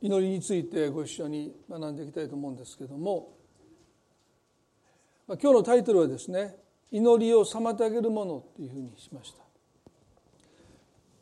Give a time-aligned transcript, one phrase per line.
[0.00, 3.36] 祈りについてご一緒に学んでいきたいと思うんですけども
[5.26, 6.56] 今日のタイトルはですね
[6.90, 9.42] 「祈りを妨げるもの」というふうにしました。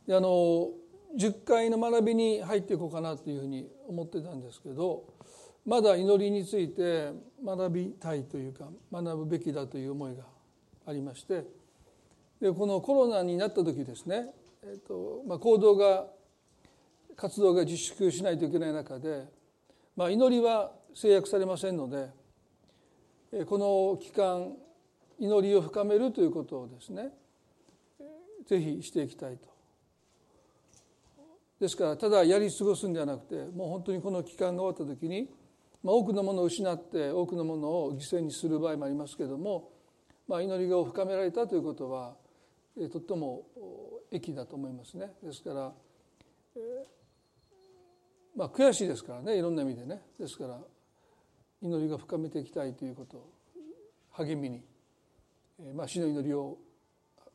[0.07, 0.71] であの
[1.17, 5.04] 10回の学びに入っていこうかなというふうに思ってたんですけど
[5.65, 7.11] まだ祈りについて
[7.45, 10.24] 学びたいというか学ぶべきだという思いが
[10.87, 11.45] ありまして
[12.40, 14.31] でこのコロナになった時ですね、
[14.63, 16.06] えーとまあ、行動が
[17.16, 19.24] 活動が自粛しないといけない中で、
[19.96, 22.11] まあ、祈りは制約されませんので
[23.47, 24.52] この期間
[25.19, 27.10] 祈りを深めるということをですね
[28.47, 29.48] ぜひしていきたいと。
[31.59, 35.30] ですからただやり過ごすんではなくてもう本当にこの期間が終わった時に、
[35.83, 39.71] まあ、多くのものを失って多くのものを犠牲にする場合もありますけれども、
[40.29, 42.15] まあ、祈りが深められたということは
[42.93, 43.45] とっても
[44.12, 45.12] 益だと思いますね。
[45.23, 45.73] ですから、
[48.37, 50.03] まあ、悔しいですからねいろんな意味でね。
[50.19, 50.61] ですから
[51.63, 53.30] 祈りが深めていきたいということを
[54.10, 54.63] 励みに、
[55.74, 56.59] まあ、死の祈りを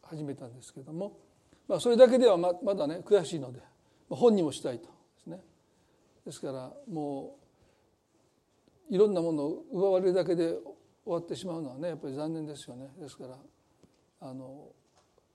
[0.03, 1.17] 始めたんですけれども、
[1.67, 3.59] まあ、それだけではままだね悔しいので
[4.09, 4.89] 本にもしたいとで
[5.23, 5.39] すね。
[6.23, 7.37] ですからも
[8.89, 10.49] ういろんなものを奪われるだけで
[11.03, 12.89] 終わってしまうのはねやっぱり残念ですよね。
[12.99, 13.37] ですから
[14.19, 14.67] あの、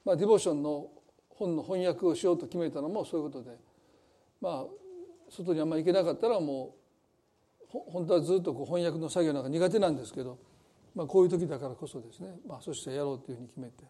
[0.05, 0.91] まあ、ディボーションの
[1.31, 3.57] 本の翻訳をしようと決めたのもそういうことで
[4.41, 4.86] まあ
[5.31, 6.75] 外にあんまり行けなかったらも
[7.73, 10.39] う本当はずっとこう翻訳の作業なんか苦手なんですけど、
[10.95, 13.85] まあ、こういう時だからこそですね、まあ、そしてやろうというふうに決めて、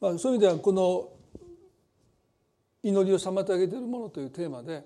[0.00, 1.12] まあ、そういう意味ではこの
[2.82, 4.84] 「祈りを妨げているもの」というテーマで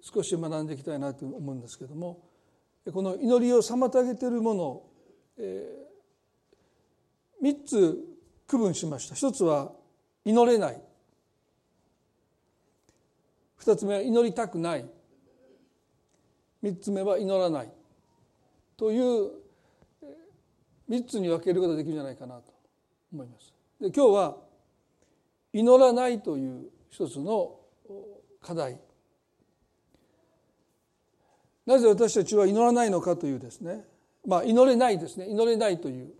[0.00, 2.20] 少し学んでいきたいなと思うんですけども
[2.92, 4.82] この祈りを妨げているもの、
[5.38, 8.16] えー、3つ
[8.46, 9.14] 区分しました。
[9.16, 9.72] 一つは
[10.24, 10.80] 祈れない。
[13.66, 14.86] 2つ目は祈りたくない。
[16.62, 17.72] 3つ目は祈らない。
[18.76, 19.32] という
[20.88, 22.52] 3つに分けることができるんじゃないかなと
[23.12, 23.52] 思います。
[23.80, 24.36] で今日は
[25.52, 27.58] 祈らないという一つの
[28.40, 28.78] 課題。
[31.66, 33.84] なぜ私たちは祈らないのかというですね。
[34.24, 35.28] まあ祈れないですね。
[35.28, 36.12] 祈れないという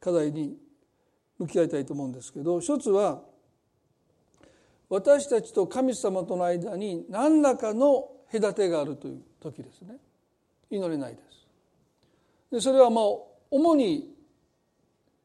[0.00, 0.56] 課題に
[1.38, 3.22] 向き合いたいと思うんですけど一つは
[4.88, 9.96] 私たちと神様との間に何らかの隔てがあるという時ですね。
[10.70, 11.46] 祈れないです。
[12.52, 13.04] でそれはまあ
[13.50, 14.14] 主に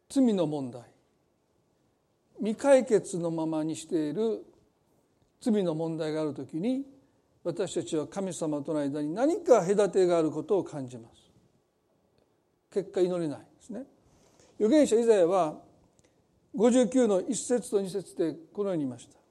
[0.10, 0.82] 罪の問題。
[2.40, 4.44] 未解決のままにしている
[5.40, 6.84] 罪の問題がある時に
[7.44, 11.24] 私たちは神様との間に何か隔てがあることを感じます。
[12.74, 13.84] 結果祈れないですね。
[14.60, 15.56] 預言者イザヤは
[16.56, 19.23] 59の1節と2節でこのように言いました。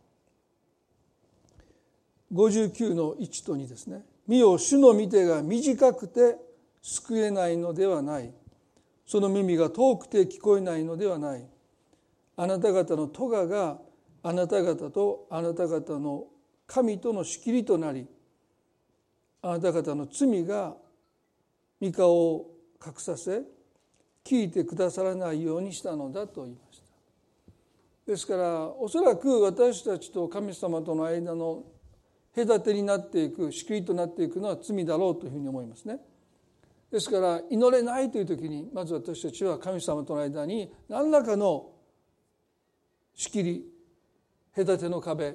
[2.32, 6.36] 59の1と2ですね「見よ主の御手が短くて
[6.82, 8.32] 救えないのではない」
[9.06, 11.46] 「その耳が遠くて聞こえないのではない」
[12.36, 13.80] 「あなた方の咎が
[14.22, 16.26] あなた方とあなた方の
[16.66, 18.06] 神との仕切りとなり。
[19.44, 20.76] あなた方の罪が
[21.80, 22.54] 御顔を
[22.84, 23.42] 隠させ
[24.24, 26.82] 聞いてくださらないようにしたのだと言いました。
[28.06, 31.64] ですからおそらく私たちと神様との間の
[32.34, 35.98] 隔てになっていく仕切りとなっていくのは罪だろうというふうに思いますね。
[36.90, 41.70] ですから祈れないという時にまず私たちは神様との間に何らかの
[43.14, 43.64] 仕切り
[44.54, 45.34] 隔ての壁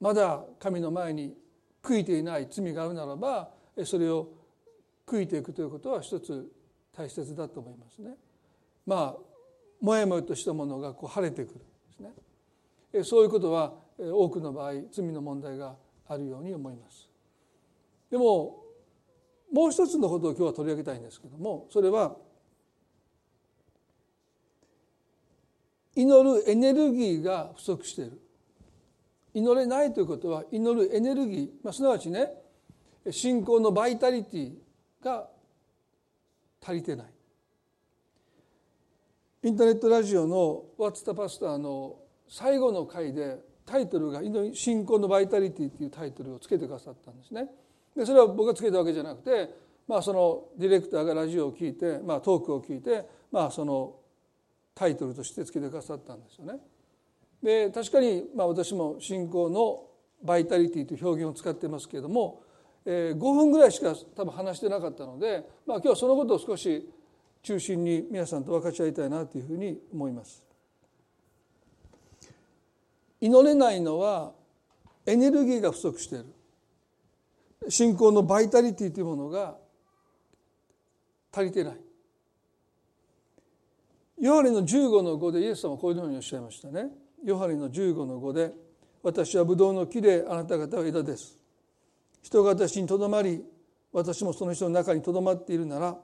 [0.00, 1.36] まだ神の前に
[1.82, 3.50] 悔いていない罪があるならば
[3.84, 4.28] それを
[5.06, 6.50] 悔いていくということは一つ
[6.96, 8.10] 大切だと思いますね。
[8.84, 9.32] まあ
[9.80, 11.64] もやもやとしたものがこう晴れてくるんで
[11.96, 13.04] すね。
[13.04, 13.72] そういうことは
[14.10, 15.76] 多くの場合罪の問題が
[16.08, 17.08] あるように思います。
[18.10, 18.62] でも
[19.52, 22.16] もう一つのことを今日は取り上げたいんですけどもそれは
[25.94, 28.20] 祈るエネルギーが不足している。
[29.34, 32.30] 祈れないということは祈るエネルギー、まあ、すなわちね
[33.10, 34.52] 信仰のバイタリティ
[35.02, 35.28] が
[36.62, 37.06] 足りてない。
[39.44, 41.98] インターネットラジオの「ワッツ・タ・パスター」の
[42.28, 44.20] 最後の回でタイトルが
[44.54, 47.50] 「信仰のバイタリティ」っていうタイトルをつけてくださったんですね。
[47.96, 49.54] でそれは僕がつけたわけじゃなくて、
[49.86, 53.96] まあ、そのディレクターがラジオを聞いて、まあ、トークを聞いて、まあ、その
[54.74, 56.58] タイトルとしてつけてくださったんですよね。
[57.42, 59.84] で確かに、まあ、私も信仰の
[60.22, 62.42] バイタリティという表現を使ってますけれども、
[62.84, 66.88] えー、5分ぐらいしか多分話してなかったので、まあ、今日はそのことを少し
[67.42, 70.44] 中心に皆さんと分かち合いたいなというふうに思います。
[73.22, 74.32] 祈れないのは
[75.06, 76.26] エネルギーが不足している。
[77.68, 79.56] 信仰のバイタリティというものが
[81.32, 81.76] 足りてない。
[84.18, 86.90] ヨハネの15の5でイエス様はこういうふうにおっしゃいましたね。
[87.24, 88.52] ヨハネの15の5で
[89.04, 91.38] 「私はブドウの木であなた方は枝です」
[92.22, 93.44] 「人が私にとどまり
[93.92, 95.96] 私もその人の中にとどまっているなら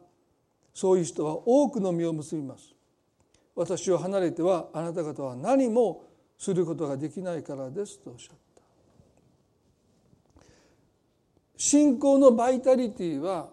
[0.73, 2.77] そういう人は多くの実を結びます」
[3.57, 6.08] 「私を離れてはあなた方は何も
[6.39, 8.63] することができないからです」とおっしゃった
[11.57, 13.51] 信仰のバイタリティは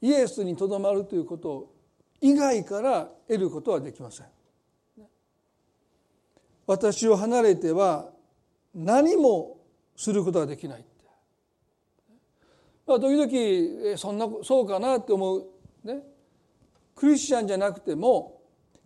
[0.00, 1.72] イエスにとどまるということ
[2.20, 4.26] 以外から得ることはできません。
[6.66, 8.10] 私を離れては
[8.74, 9.58] 何も
[9.96, 10.84] することができない。
[12.86, 15.46] まあ、時々そんなそうかなって思う
[15.84, 16.02] ね
[16.94, 18.37] クリスチャンじゃなくても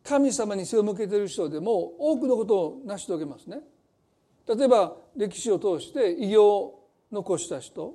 [0.04, 3.60] 神様に背を向けている人でも多くのことを成し遂げますね。
[4.46, 7.94] 例えば歴史を通して偉業を残した人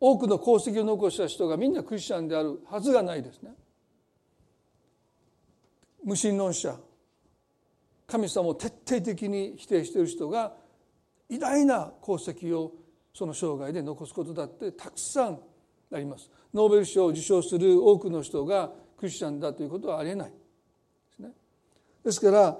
[0.00, 3.52] 多くの功績を残した人がみんなクリスチャンであるはずがないですね。
[6.02, 6.76] 無神論者
[8.06, 10.54] 神様を徹底的に否定している人が
[11.28, 12.72] 偉大な功績を
[13.14, 15.38] その生涯で残すことだってたくさん
[15.92, 16.30] あります。
[16.52, 20.32] ノーベル賞を受賞する多くの人がクリスチャンだということはありえない。
[22.04, 22.58] ですから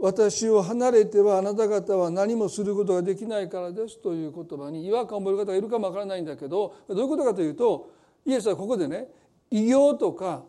[0.00, 7.90] 私を離れてはあなた方は何もすることができないからですという言葉に違和感を覚える方がいるかもわからないんだけどどういうことかというと
[8.24, 9.08] イエスはここでね
[9.50, 10.42] 偉業とか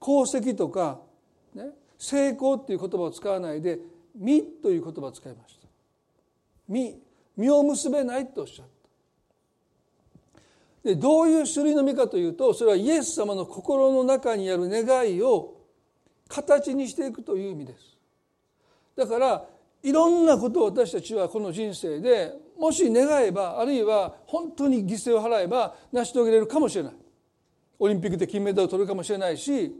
[0.00, 1.00] 功績とか
[1.54, 1.66] ね、
[1.98, 3.78] 成功っていう言葉を使わないで
[4.16, 5.68] 「実」という言葉を使いました。
[6.68, 6.98] 実
[7.36, 8.72] 実を結べないとおっしゃった。
[10.88, 15.61] でどういう種類の実かというとそれはイエス様の心の中にある願いを
[16.32, 17.98] 形にしていくという意味です。
[18.96, 19.44] だから
[19.82, 26.92] いろんなことを私たちはこの人生でもし願えばあるいは本当に犠牲を払えば成し遂げれるかもしれない。
[27.78, 29.74] オリンピックで金メダルを取るかもしれないし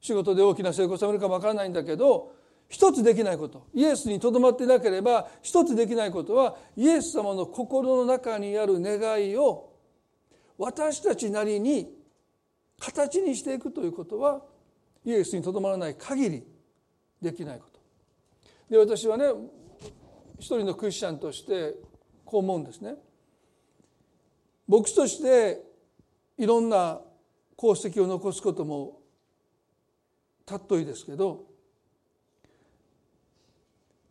[0.00, 2.32] 仕事で大きな成功を収めるかもわからないんだけど
[2.68, 9.70] 一つできないことイエスにとどまっていなければ一つできないことはイエス様の心の中にある願いを
[10.58, 11.94] 私たちなりに
[12.80, 14.42] 形にしていくということは
[15.06, 16.44] イエスにとどまらない限り
[17.22, 17.80] できないこと。
[18.68, 19.24] で私はね
[20.38, 21.76] 一人のクリスチャンとして
[22.24, 22.96] こう思うんですね。
[24.66, 25.62] 牧師として
[26.36, 27.00] いろんな
[27.56, 28.98] 功績を残すことも
[30.44, 31.44] たっといですけど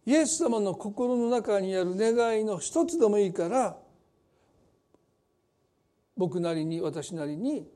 [0.06, 3.78] イエス様の心の中にある願いの一つでもいいから
[6.16, 7.68] 僕なりに私なりに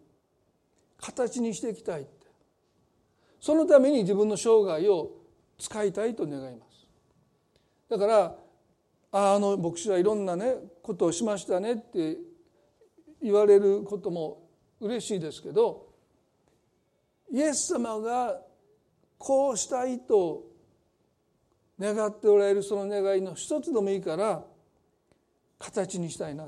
[1.02, 2.08] 形にしていきたい
[3.40, 5.12] そのために自分の生涯を
[5.58, 6.88] 使いたいと願います。
[7.90, 8.36] だから
[9.12, 12.18] あの牧師はいろんなねことをしましたねって
[13.22, 14.48] 言われることも
[14.80, 15.88] 嬉しいですけど
[17.32, 18.40] イエス様が
[19.18, 20.44] こうしたいと
[21.80, 24.44] 願っておられるその願いの一つでもいいから
[25.58, 26.46] 形にしたいな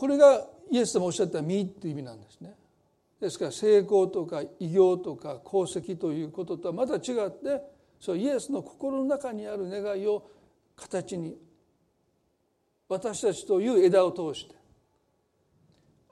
[0.00, 2.56] これがイエス様おっしゃった「身」っていう意味なんですね。
[3.20, 7.62] ですから成功とか偉業とか功績ということとはまた違って
[8.00, 10.30] そうイエスの心の中にある願いを
[10.74, 11.36] 形に
[12.88, 14.54] 私たちという枝を通して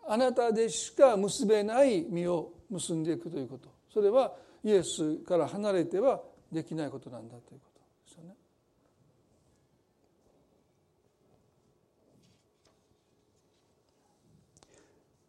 [0.07, 6.21] あなたでしか結べない実を結んでいくということそれはイエスから離れては
[6.53, 8.37] できないことなんだということですよね。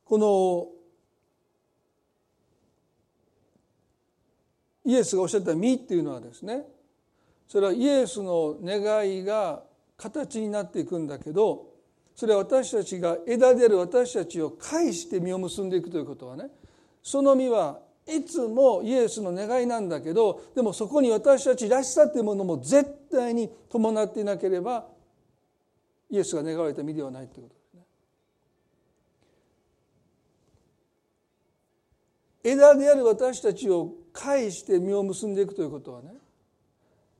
[0.09, 0.67] この
[4.83, 6.65] イエスがおっしゃった「実」っていうのはですね
[7.47, 9.63] それはイエスの願いが
[9.97, 11.67] 形になっていくんだけど
[12.15, 16.49] それは私たちが枝である私たちを介して実を結んでいくということはね
[17.03, 24.87] その実はいつもイエスの願いなんだけどでもそこに私たちらしさというものも絶対に伴っていなければ
[26.09, 27.83] イエスが願われた実ではないということですね。
[32.43, 36.13] 枝である私たちを介して実を結んでいくということはね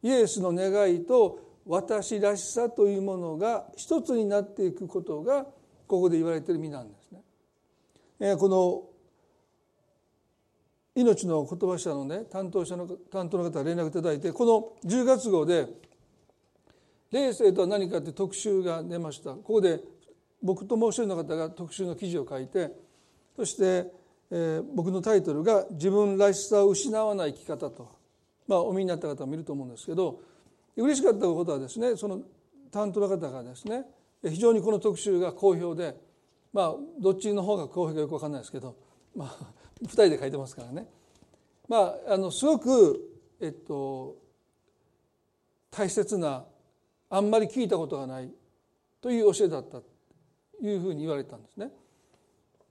[0.02, 5.46] イエスの願いと私らしさというものが一つになっていくことが
[5.88, 7.22] ここで言われている意味なんですね。
[8.20, 8.84] えこの
[10.96, 14.46] 命の言葉社のね担当者の担当の方連絡いただいてこ
[14.84, 15.68] の10月号で
[17.12, 19.82] 「霊性とは何か」って特集が出ましたここで
[20.42, 22.72] 僕ともう一人の方が特集の記事を書いて
[23.36, 23.92] そして
[24.32, 27.88] えー、僕のタイトルが「自分らしさを失わない生き方」と、
[28.48, 30.20] まあ、お見になった方もいると思うんですけど
[30.76, 32.22] 嬉しかったことはですねその
[32.72, 33.86] 担当の方がですね
[34.24, 35.96] 非常にこの特集が好評で
[36.54, 38.76] まあどっちの方が好評かよく分かんないですけど、
[39.16, 39.38] まあ、
[39.84, 40.88] 2人で書いてますからね、
[41.68, 43.00] まあ、あのすごく、
[43.40, 44.18] えっと、
[45.72, 46.46] 大切な
[47.10, 48.32] あんまり聞いたことがない
[49.02, 49.84] という教えだったと
[50.62, 51.72] いうふうに言われたんですね。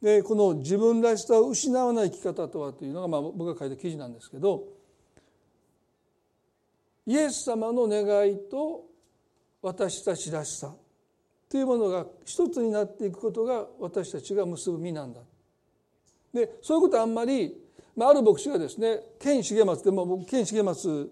[0.03, 4.65] でこの自分らしさを失わない生き方とはというのが、まあ、僕が書いた記事なんですけど
[7.07, 8.85] イエス様の願いと
[9.63, 10.75] 私たちらしさ
[11.49, 15.21] というものが一つになっていくことが私たちが結ぶ身なんだ。
[16.33, 17.55] でそういうことはあんまり、
[17.97, 21.11] まあ、ある牧師がですね健重松でも僕健重松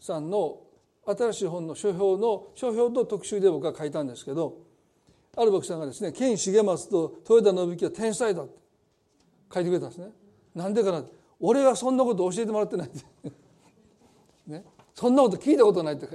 [0.00, 0.58] さんの
[1.06, 4.58] 新しい本の書評の書評と特集で僕は書いたんですけど
[5.36, 8.54] ある牧師さんがですね健重松と豊田信樹は天才だって
[9.52, 10.08] 書いてくれたんですね。
[10.54, 11.04] なんでかな
[11.40, 12.90] 俺はそんなこと教えてもらってない
[14.46, 14.64] ね、
[14.94, 16.06] そんなこと聞いたことないって。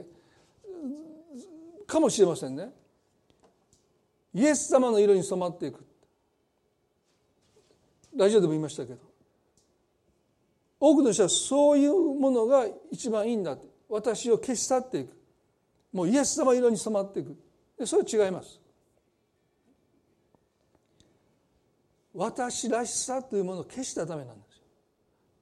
[1.87, 2.71] かもしれませんね。
[4.33, 5.83] イエス様の色に染まっていく
[8.15, 8.99] ラジオでも言いましたけど。
[10.79, 13.67] 多くの人はそういうものが一番いいんだって。
[13.89, 15.17] 私を消し去っていく。
[15.91, 17.35] もうイエス様色に染まっていく。
[17.85, 18.59] それは違います。
[22.19, 24.63] 私らしさというものを消したためなんですよ。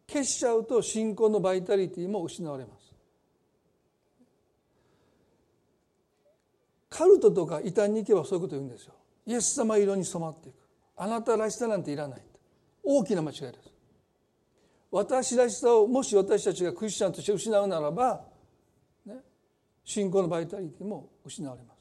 [0.08, 2.94] 消しちゃうと信仰のバイタリティも失われます。
[6.88, 8.94] カルトとか異端に行けばそういうこと言うんですよ。
[9.26, 10.56] イエス様色に染まっていく。
[10.98, 12.22] あなたらしさなんていらない
[12.84, 13.74] 大きな間違いです。
[14.92, 18.24] 私らしさをもし私たちがクリスチャンとして失うならば、
[19.04, 19.16] ね、
[19.84, 21.78] 信仰のバイタリティも失われます。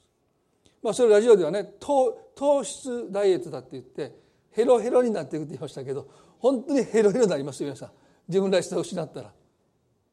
[0.82, 4.24] まあ、それラジオではね糖糖質ダイエットだって言って
[4.56, 6.08] ヘロヘロになっていくって言いましたけど
[6.38, 7.90] 本当にヘロヘロになりますよ皆さん。
[8.26, 9.32] 自分らしさを失ったら、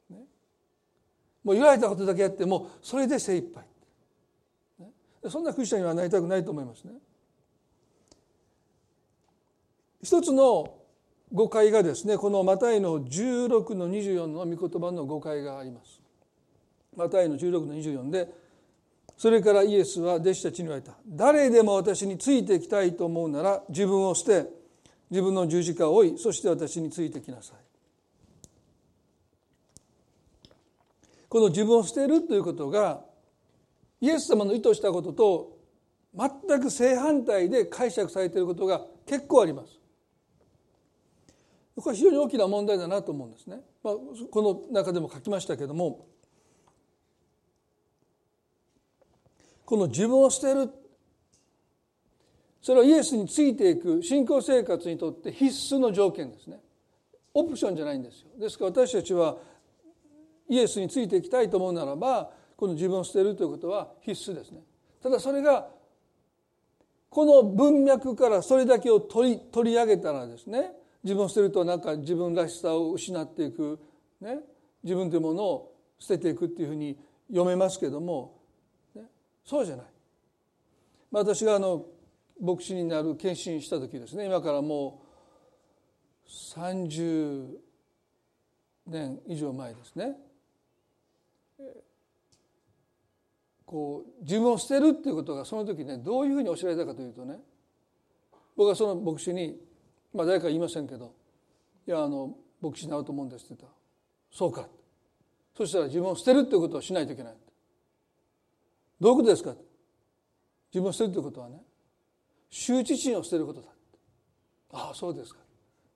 [0.10, 0.18] ね、
[1.46, 3.64] もう言われたことだけやってもそれで精一杯、
[4.80, 4.92] ね、
[5.30, 6.92] そんなクリスチャンにはなりたくないと思いますね。
[10.04, 10.76] 一つの
[11.32, 16.02] 誤解がですねこのマタイの16の24の御言葉の誤解があります。
[16.98, 18.43] マタイの16の24で
[19.24, 20.98] それからイエスは弟子たちに言われた。
[21.08, 24.50] 誰でも私についていきたいと思うなら自分を捨て
[25.10, 27.58] 自分の十字架を追いそして私についてきなさい。
[31.30, 33.00] この自分を捨てるということが
[34.02, 35.58] イエス様の意図したことと
[36.14, 39.80] 全く正反対で解釈されていることが結構あります。
[41.78, 43.62] これは非常に大きな問題だなと思うんですね。
[43.84, 43.94] まあ、
[44.30, 46.08] この中でも書きましたけども
[49.66, 50.70] この自分を捨てる
[52.62, 56.62] それはイエスについていく信仰生活にとって必須の条件ですね。
[57.34, 58.28] オプションじゃないんですよ。
[58.40, 59.38] ですから私たちは
[60.48, 64.62] イエスについていきたいと思うならばこの自分を捨てるということは必須ですね。
[65.02, 65.68] ただそれが
[67.10, 70.72] この文脈からそれだけを取り取り上げたらですね
[71.04, 73.80] 自分を捨てるとなんか自分らしさを失っていく、
[74.22, 74.40] ね、
[74.84, 78.40] 自分というものを捨てていくっていうふうに読めますけども、
[79.46, 79.86] そうじゃない。
[81.12, 81.86] 私があの
[82.42, 84.26] 牧師になる献身した時ですね。
[84.26, 85.02] 今からも
[86.26, 87.58] う30
[88.88, 90.16] 年以上前ですね。
[93.66, 97.40] こう自分を捨てるっていうことがその時ねどういうふうに教えられたかというとね
[98.56, 99.58] 僕はその牧師に
[100.14, 101.16] まあ誰か言いませんけど
[101.88, 103.74] 「いやあの牧師になると思うんです」って言ったら
[104.32, 104.68] 「そうか」
[105.58, 107.36] そしたら自分を捨てるっていうことをしないといけない。
[109.00, 109.56] どういうことですか？
[110.74, 111.62] 自分を捨てるということはね。
[112.52, 113.68] 羞恥心を捨てることだ
[114.72, 115.40] ああそうですか。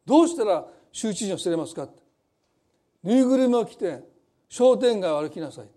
[0.05, 1.87] どうしたら羞恥心を捨てれますか
[3.03, 3.99] ぬいぐるみを着て
[4.49, 5.67] 商店街を歩きなさい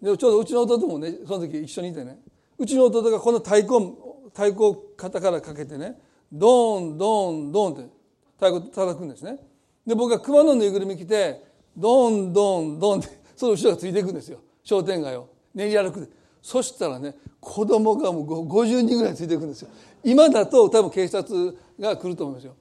[0.00, 2.18] でちょうどうちの弟もねその時一緒にいてね。
[2.56, 3.94] うちの弟がこの太鼓
[4.32, 5.98] 太鼓を肩からかけてね
[6.32, 7.82] ドーンドーンドーンって
[8.36, 9.38] 太鼓叩くんですね。
[9.86, 11.42] で僕が熊のぬいぐるみ着て
[11.76, 14.40] ドーンドーンドーンってその後ろがついていくんですよ。
[14.62, 15.33] 商店街を。
[15.54, 16.10] 練り歩く。
[16.42, 19.68] そしたらね子供がもう50人ぐらいついていくんですよ。
[20.02, 22.54] 今だと多分警察が来ると思いますよ。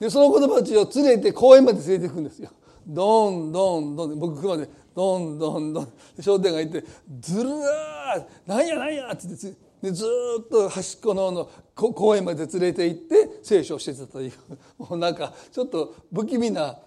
[0.00, 2.50] でその子供たちを連れて公園まで連れていくんですよ。
[2.86, 4.18] ドーンドーンドーン。
[4.18, 5.92] 僕熊でドンドンドン。
[6.20, 6.88] 商店街行って
[7.20, 10.04] ずるーなんやなんやってってでず
[10.40, 14.32] っと端っこのの公園まで連れて行って聖書をしてたという。
[14.78, 16.78] もうなんかちょっと不気味な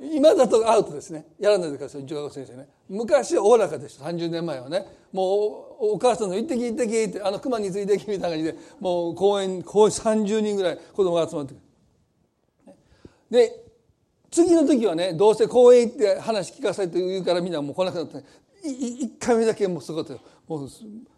[0.00, 1.26] 今だとアウトですね。
[1.38, 2.68] やらないでください中学先生ね。
[2.88, 4.04] 昔はおおらかでした。
[4.04, 4.86] 30年前はね。
[5.12, 11.56] もうお母さんの「行ってき行ってき」ってあの熊についてきみたいな感じでもう公園公園30人ぐらい子供が集まってく
[12.66, 12.74] る。
[13.30, 13.64] で
[14.30, 18.18] 次の時はねどうせ公園行って話聞かされて言うからみんなもう来なくなった
[18.62, 20.20] 一回目だけもうすごかったよ。
[20.46, 20.68] もう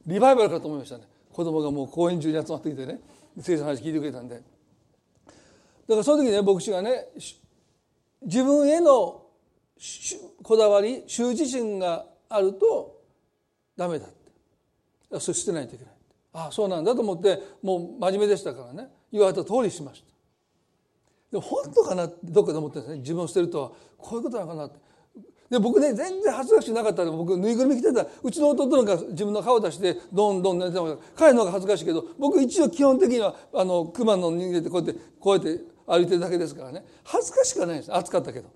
[0.07, 1.05] リバイバルかと思いましたね。
[1.33, 3.01] 子供がもう公園中に集まってきてね。
[3.41, 4.37] 聖書の話聞いてくれたんで。
[4.37, 7.09] だからその時ね牧師がね
[8.23, 9.23] 自分への
[10.43, 13.01] こだわり羞恥心があると
[13.77, 15.19] ダメだって。
[15.19, 15.95] それ捨てないといけない。
[16.33, 18.89] ああそうなんだと思ってもう真面目でしたからね。
[19.11, 20.11] 言われた通りしました。
[21.33, 23.01] でも本当かなってどっかで思ってるんですね。
[23.01, 23.73] 自分を捨てるとは。
[23.99, 24.79] こういうことなのかなって。
[25.51, 28.07] で僕ね全然恥ずかしくなかったら僕ぬいぐるみ着てた。
[28.23, 30.81] うちの弟なんか自分の顔出してどんどん寝てた
[31.17, 38.49] 彼の方が恥ずかしいけど僕一応基本的にはあの熊の人間でこうやってこうやって歩いてるだけですからね恥ずかしくはないんです暑かったけど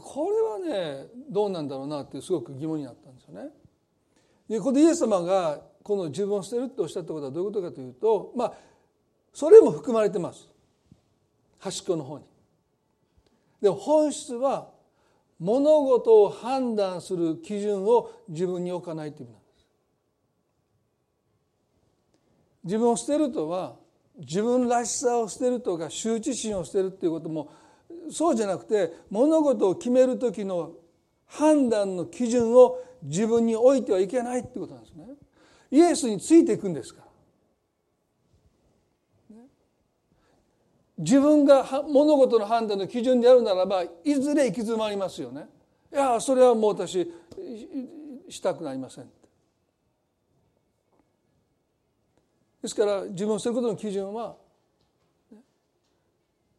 [0.00, 3.50] これはねどうなんだろうなってすごく疑問になったんですよね。
[4.48, 8.54] でここでイエス様がこの自分を捨てるっておっしゃったことはどういうことかというとまあ
[9.32, 10.48] それも含まれてます
[11.58, 12.24] 端っこの方に。
[13.60, 14.70] でも本質は
[15.38, 19.66] 物事を判断する基準を自分に置かないという意味なんです。
[22.64, 23.76] 自分を捨てるとは
[24.18, 27.50] 自分らしさを捨てるとか羞恥心を捨てるっていうことも
[28.10, 30.72] そうじゃなくて物事を決める時の
[31.26, 35.06] 判断の基準を自分に置いてはいけないってことなんですね。
[35.70, 37.06] イエスについていくんですから。
[40.98, 45.48] 自分が物事の判断の基準であるならばいずれ行き詰まりますよね。
[45.92, 47.12] いやそれはもう私
[48.28, 49.10] したくなりません。
[52.62, 54.36] ですから自分を捨てることの基準は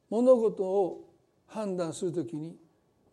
[0.09, 1.09] 物事を
[1.47, 2.55] 判断するときに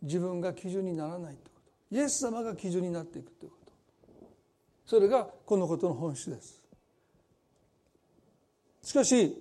[0.02, 1.96] 自分が基準にならないということ。
[1.96, 3.72] イエス様が基準になっていくということ。
[4.86, 6.60] それがこのことの本質です。
[8.82, 9.36] しかし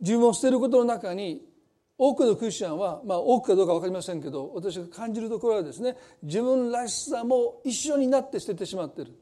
[0.00, 1.46] 自分を捨てることの中に
[1.98, 9.19] 多くのクリスチャンは、まあ、多くかどうか分かりませんけど私が感じるところはですね自分らしさも一緒になって捨ててしまっている。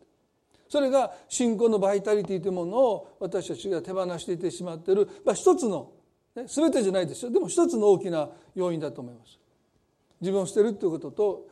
[0.69, 5.93] それが信仰のバイタリティというものを私たちが手放していてしまっている、まあ、一つの
[6.35, 7.31] 全てじゃないですよ。
[7.31, 9.39] でも一つの大きな要因だと思います。
[10.21, 11.49] 自分を捨てるということと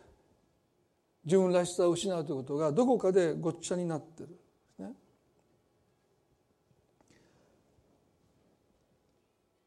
[1.24, 4.38] 自分らしさを失うということがどこかでごっちゃになってる。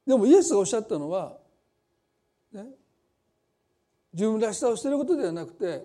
[0.09, 1.37] でもイエスがおっしゃったのは、
[2.51, 2.65] ね、
[4.11, 5.83] 自分らしさを捨てることではなくて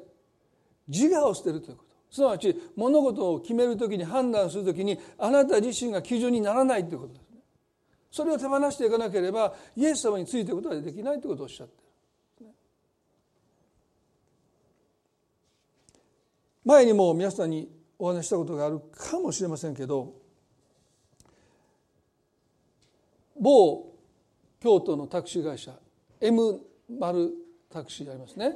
[0.88, 1.83] 自我を捨てるということ。
[2.14, 7.24] すなわち物事を決める時に判断する時にあなた自身が基準にならないということです
[8.12, 11.74] それを手放していかなければイエス様についていくことができないということをおっしゃって
[12.44, 12.46] る。
[16.64, 20.14] 前にも皆さんにお話したことがあるかもしれませんけど
[23.40, 23.92] 某
[24.60, 25.72] 京都のタクシー会社
[26.20, 26.60] M
[26.96, 27.32] 丸
[27.68, 28.54] タクシーありますね。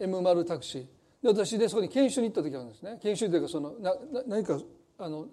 [0.00, 0.86] M 丸タクシー。
[1.22, 2.98] で私でそこに研修に行った時あるんですね。
[3.02, 3.94] 研修というかそのな
[4.26, 4.58] 何か
[4.98, 5.26] あの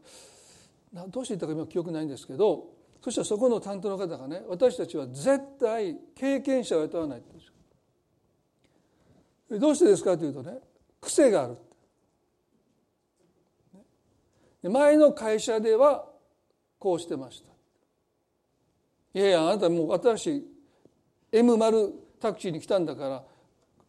[1.09, 2.73] どうして言ったか今記憶ないんですけど
[3.03, 7.51] そしたらそこの担当の方がね私たちは絶対経験者を雇わないって言うんです
[9.59, 10.57] どうしてですかというとね
[11.01, 11.57] 癖がある
[14.69, 16.05] 前の会社では
[16.79, 17.51] こうしてました。
[19.19, 20.43] いやいやあなたもう新しい
[21.31, 23.23] M 丸タクシーに来たんだから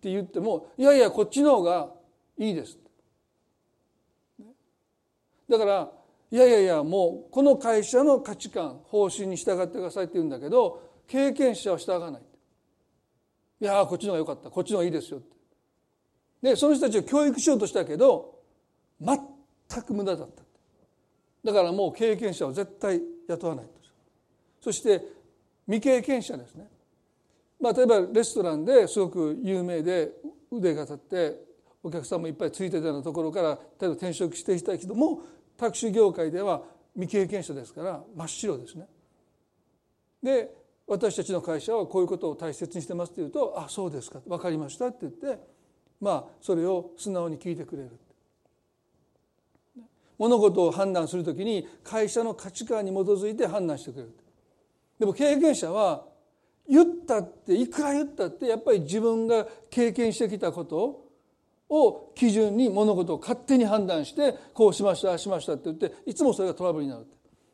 [0.07, 1.90] って言ってもいやいやこっちの方が
[2.38, 2.79] いいです。
[5.49, 5.90] だから
[6.31, 12.23] いやいやいやもうこの会社の価値観方針に従ってくださいって言うんだけど経験者は従わない。
[13.61, 14.51] いやこっちの方が良かった。
[14.51, 15.37] こっちの方がいいですよって。
[16.42, 18.38] でその人たちを教育しようとしたけど
[19.01, 19.19] 全
[19.83, 20.45] く無駄だった。
[21.42, 23.73] だからもう経験者を絶対雇わないと。
[24.61, 25.03] そして
[25.66, 26.69] 未経験者ですね。
[27.61, 30.12] まあ例えばレストランですごく有名で
[30.51, 31.47] 腕が立って
[31.83, 35.23] お客さんもいっぱいついてたようなところから例えば転職していた人も
[35.57, 36.62] タクシー業界では
[36.95, 38.87] 未経験者ですから真っ白ですね。
[40.23, 40.51] で
[40.87, 45.38] 私たちの会社はこういうことを大切にしてますって言うと「あそうですか分かりました」って言って
[46.01, 47.90] まあそれを素直に聞いてくれる。
[50.19, 54.14] 物事を判断するときに会社の価値観に基づいて判断してくれる。
[54.99, 56.07] でも経験者は
[56.68, 61.05] 言ったっていくら言ったってやっぱり自分が経験してきたこと
[61.68, 67.07] を基準に物事を勝手に判断してこうしましたしましたって言っていつもそれがトラブルになる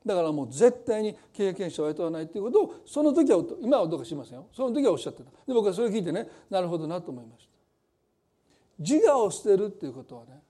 [0.04, 4.48] だからもう絶対に経験者を雇わないっていうことをその時は今はどうかしませんよ。
[4.52, 5.30] その時はおっしゃってた。
[5.46, 7.52] で僕はそれ聞いてねなるほどなと思いました。
[8.78, 10.42] 自我を捨てるっていうことはね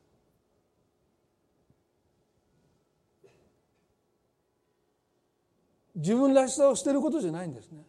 [5.95, 7.83] 自分らしさを捨てることじゃないんですね。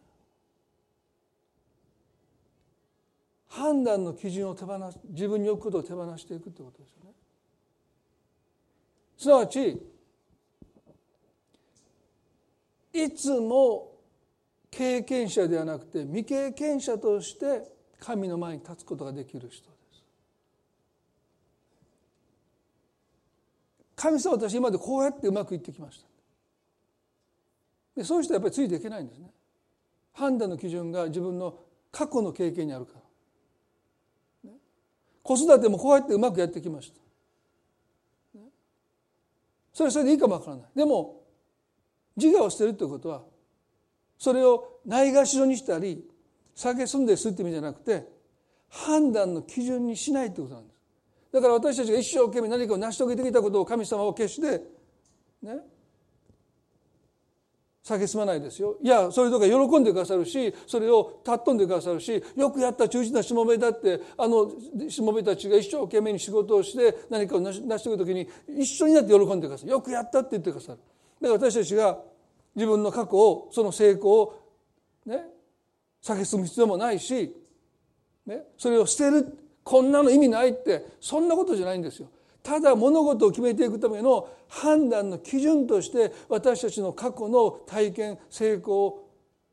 [3.54, 7.10] 判断の基準を手放す自分に置くことを手放していくということですよね。
[9.16, 9.80] すなわち
[12.92, 13.92] いつも
[14.72, 20.02] 経験者ではなくて未経験者として神の前に立つことができる人です。
[23.94, 26.08] 神様私今までこうやってうまくいってきました。
[27.96, 29.30] でそういう人はやっぱりついていけないんですね。
[30.12, 31.60] 判断の基準が自分の
[31.92, 33.03] 過去の経験にあるから。
[35.24, 37.00] 子育てもこうやってうまくやってきました。
[39.72, 40.66] それはそれでいいかもわからない。
[40.76, 41.22] でも
[42.14, 43.22] 自我を捨てるということは
[44.18, 46.06] それをないがしろにしたり
[46.54, 48.06] 下げすんでするって意味じゃなくて
[48.68, 50.80] 判断の基準にしないということなんです。
[51.32, 54.62] だから私たちが一生懸命何かを成し遂げてきたことを神様を決して
[55.42, 55.58] ね
[57.84, 58.76] 蔑まないですよ。
[58.82, 64.50] いや、それとか喜んでくださるし、それを尊んでくださるし、よくやった忠実なしもべだって、あの
[64.88, 69.70] しもべたちが一生懸命に仕事をして何かを成し遂げるときに一緒になって喜んでくださる。
[69.70, 70.78] よくやったって言ってくださる。
[71.20, 71.98] だから私たちが
[72.56, 74.42] 自分の過去を、その成功を
[75.04, 75.26] ね、
[76.02, 77.36] 蔑む必要もないし、
[78.24, 82.08] ね、それを捨てる、こんなの意味ないって、そんなことじゃないんですよ。
[82.44, 89.10] ただ物事を決めていくための判断の基準として私たちの過去の体験成功を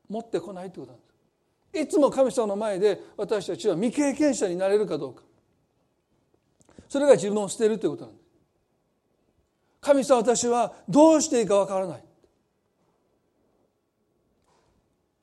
[0.09, 1.87] 持ってこないということなんです。
[1.87, 5.23] いつも神様の前で私たちは未経験者になれるかどうか。
[6.89, 8.25] それが自分を捨てるということなんです。
[9.79, 12.03] 神様私はどうしていいかわからない。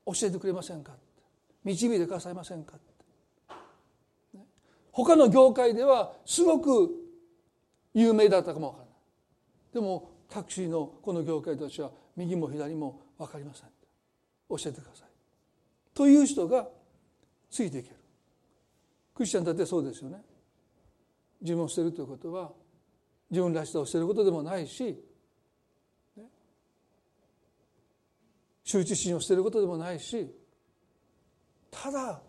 [0.07, 0.93] 教えてくれませんか
[1.63, 2.73] 導いてくださいませんか
[4.91, 6.98] 他の業界ではすごく
[7.93, 8.95] 有名だったかもわからない。
[9.73, 13.69] でもタクシーのこの業界たちは右も左も分かりません。
[14.49, 15.07] 教えてください。
[15.93, 16.67] という人が
[17.49, 17.95] ついていける。
[19.13, 20.23] クリスチャンだってそうですよね。
[21.41, 22.51] 自分を捨てるということは
[23.29, 25.03] 自分らしさを捨てることでもないし
[28.65, 30.31] 羞恥心を捨てることでもないし
[31.71, 32.21] ただ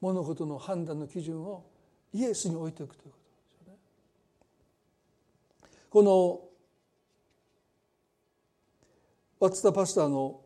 [0.00, 1.64] 物事の判断の基準を
[2.14, 3.78] イエスに置いておくということですよね。
[5.90, 6.40] この
[9.40, 10.40] ワツタパスターの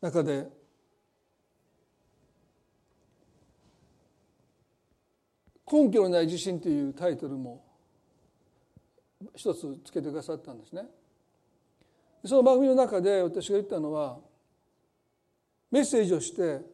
[0.00, 0.50] 中で
[5.70, 7.64] 「根拠のない自信」というタイトルも
[9.36, 10.90] 一つつけてくださったんですね。
[12.24, 14.20] その番組の中で私が言ったのは
[15.70, 16.73] メッセージをして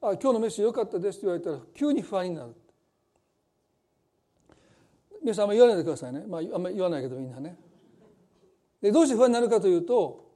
[0.00, 2.54] あ今日のメッセージ良かったです」って言われたら急に不安になる。
[5.20, 7.58] 皆さんあんまり言わないでくださいね、まあ、あんまり言わないけどみんなね。
[8.80, 10.28] でどうして不安になるかというと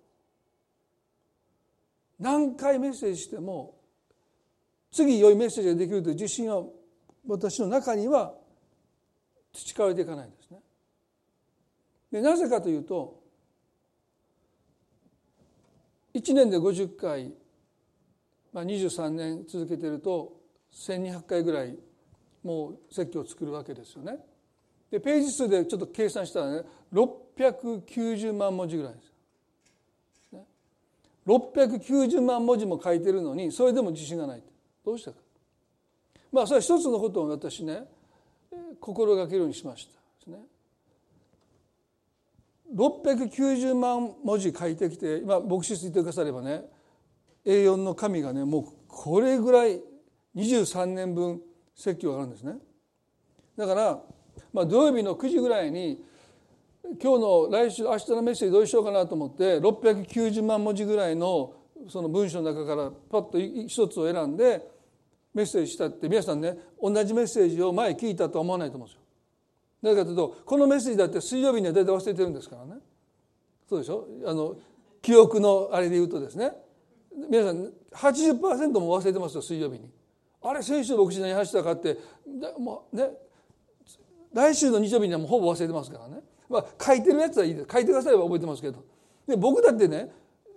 [2.19, 3.79] 何回メッセージしても
[4.91, 6.65] 次良いメッセージができるという自信は
[7.27, 8.35] 私の中には
[9.53, 10.59] 培われていかないんですね。
[12.11, 13.23] でなぜかというと
[16.15, 17.33] 1年で50回
[18.53, 20.33] まあ、23年続けてると
[20.73, 21.77] 1200回ぐらい
[22.43, 24.19] もう説教を作るわけですよね。
[24.91, 26.63] でページ数でちょっと計算したらね
[26.93, 29.13] 690万文字ぐらいです。
[31.27, 34.43] 690万文字も書いてるのにそれでも自信がない
[34.85, 35.19] どうしたか
[36.33, 37.85] まあそれは一つのことを私ね
[38.81, 40.39] 心がけるようにしましたですね。
[42.75, 46.63] 690万文字書いてきて今牧師ついてくださればね
[47.45, 49.81] A4 の紙がねもうこれぐらい
[50.37, 51.41] 23年分
[51.75, 52.57] 説教があるんですね。
[53.57, 54.03] だから、
[54.53, 56.03] まあ、土曜日の9時ぐらいに
[57.03, 61.55] 今日の来週明日のメッセージどうしようかなと思って690万文字ぐらいの
[61.89, 64.67] その文章の中からパッと一つを選んで
[65.35, 69.03] メッセージしたって皆さんね同じメッセージを前聞いたとは思わないと思うんですよ。
[69.83, 72.75] なぜかというとこのメッセージだって水曜日には大体忘れてるんですからね。
[73.69, 74.07] そうでしょ？
[74.27, 74.57] あの
[75.01, 76.53] 記憶のあれで言うとですね。
[77.31, 79.91] 皆さん80%も忘れてますよ水曜日に。
[80.43, 81.99] あれ先週牧師何話したかって。
[82.59, 83.11] もうね。
[84.33, 87.69] 来週の日曜日にはもうほぼ忘れてますからね、まあ、書いてるやつはいいです。
[87.71, 88.85] 書いてくだされば覚えてますけど。
[89.27, 90.11] で僕だってね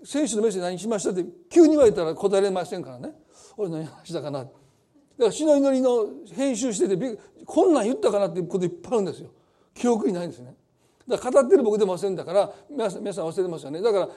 [0.03, 3.11] 選手のメッセージ何しましたって急に言われたら答えられませんからね。
[3.57, 4.39] 俺何話したかな。
[4.39, 4.53] だか
[5.17, 9.29] ら死の祈りの編集しててこんなん言ったかなっていうこといっぱいあるんですよ。
[9.73, 10.55] 記憶にないんですね。
[11.07, 13.81] だから語ってる僕でも忘れんだから皆さん忘れてますよね。
[13.81, 14.09] だから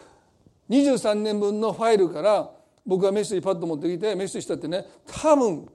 [0.71, 2.51] 23年分のファイルから
[2.87, 5.69] 僕がメッセージパッと持ってきてメッセージしたってね多分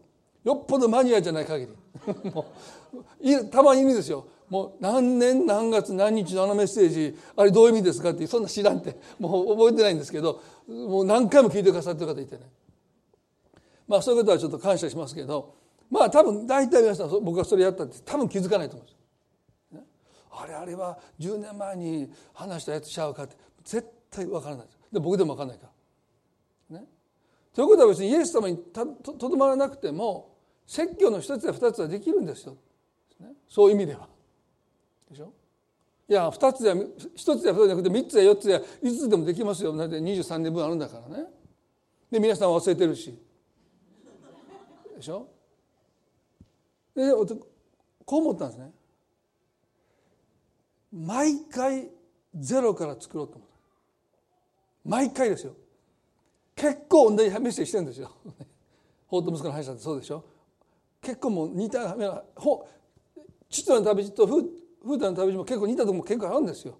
[0.44, 1.72] よっぽどマニアじゃない限り。
[2.32, 2.46] も
[3.22, 4.26] うたまにいるんですよ。
[4.50, 8.98] もう何年何月何日のあのメッセージあれどういう意味ですかってそんな知らんって。
[9.20, 12.42] もう覚えてないんですけどもう何回も聞いてくださってる方いてね。
[13.88, 15.54] まあそういうことはちょっと感謝しますけど
[15.90, 18.98] まあ多分大体皆さん僕がそれやったって多分気づかないと思うんです
[20.36, 23.36] あれあれは10年前に話したやつちゃうかって。
[23.64, 25.70] 絶対分からないで僕でも分からないか
[26.70, 26.80] ら。
[26.80, 26.86] ね、
[27.54, 28.86] ということは別にイエス様にと
[29.18, 32.58] どまらなくても説教の一つや二つはできるんですよ。
[33.50, 34.08] そういう意味では。
[35.10, 35.34] でしょ？
[36.10, 36.76] いや二つや
[37.16, 39.76] 一つや二つじゃなくて三つや四つや五つでもできますよ。
[39.76, 41.26] だって23年分あるんだからね。
[42.12, 43.18] で皆さんは忘れてるし。
[44.96, 45.28] でしょ？
[46.96, 47.12] で
[48.06, 48.72] こう思ったんですね。
[50.92, 51.90] 毎回
[52.36, 53.53] ゼロから作ろうと思った
[54.86, 55.56] 毎回ですよ。
[56.56, 58.12] 結構同じメッセージしてるんですよ。
[59.08, 60.24] 法と息子の話だってそうでしょ。
[61.02, 61.96] 結構もう似た
[62.36, 62.68] ほ
[63.50, 64.42] 父との旅路と風
[64.94, 66.78] 太の旅路も結構似たとこも結構あるんですよ。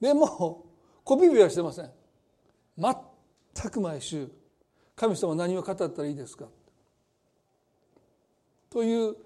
[0.00, 0.66] でも
[1.04, 1.90] コピペはしてません。
[2.76, 4.28] 全く毎週
[4.94, 6.48] 神様何を語ったらいいですか。
[8.70, 9.16] という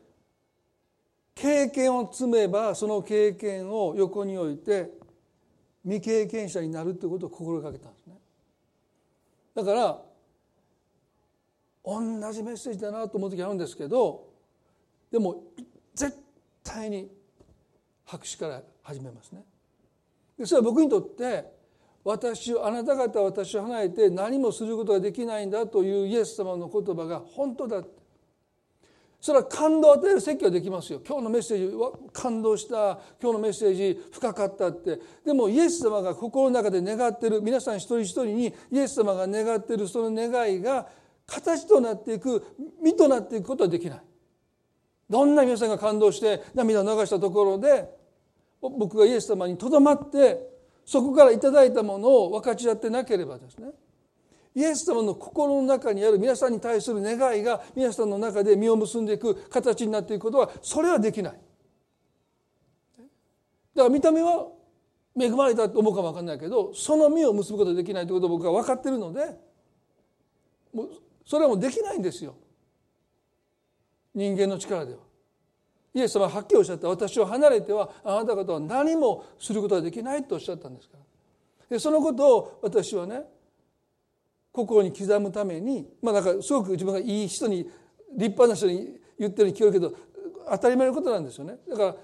[1.35, 4.91] 経験を積めばその経験を横に置いて
[5.85, 7.91] 未経験者になるということを心がけた。
[9.57, 10.03] だから
[11.83, 14.29] 同じメッセージだなと思う時あるんですけど
[15.11, 15.45] でも
[15.95, 16.15] 絶
[16.63, 17.11] 対に
[18.05, 19.45] 白紙から始めますね。
[20.39, 21.57] でそれは僕にとって
[22.05, 28.06] 私をあなた方は私を離れて何もすることができないんだというイエス様の言葉が本当だって。
[29.27, 31.01] それは感動を与える説教できますよ。
[31.05, 33.01] 今日のメッセージは感動した。
[33.21, 35.01] 今日のメッセージ深かったって。
[35.25, 37.43] でもイエス様が心の中で願ってる。
[37.43, 40.87] 皆さん一人一人にイエス様が願ってるその願いが
[41.27, 42.41] 形となっていく。
[42.81, 44.01] 身となっていくことはできない。
[45.11, 47.91] どんな皆さんが感動して涙を流したところで
[48.61, 50.39] 僕がイエス様にとどまって
[50.85, 53.71] そこから頂いたものを分かち合ってなければですね。
[54.57, 61.33] イエス様の心の中にある皆さんに対する願いが皆さんの中で実を結んでいく形になっていくことはそれはできない。
[63.75, 64.49] だから見た目は
[65.15, 69.39] 恵まれたと思うかも分かんないけどその実を結ぶことができないということを僕は分かってるので
[70.73, 70.91] もう
[71.27, 72.35] それはもうできないんですよ
[74.15, 75.01] 人間の力では。
[75.93, 81.77] イエス様ははっきりおっしゃった私を離れてはあなた方は何もすることができないとおっしゃったんですから。
[81.77, 83.36] でそのことを私はね
[84.57, 87.65] 心に刻むためにまあなんかすごく自分がいい人に
[88.17, 89.95] 立派な人に言ってるように聞こえるけど
[90.51, 91.59] 当たり前のことなんですよね。
[91.69, 91.97] だから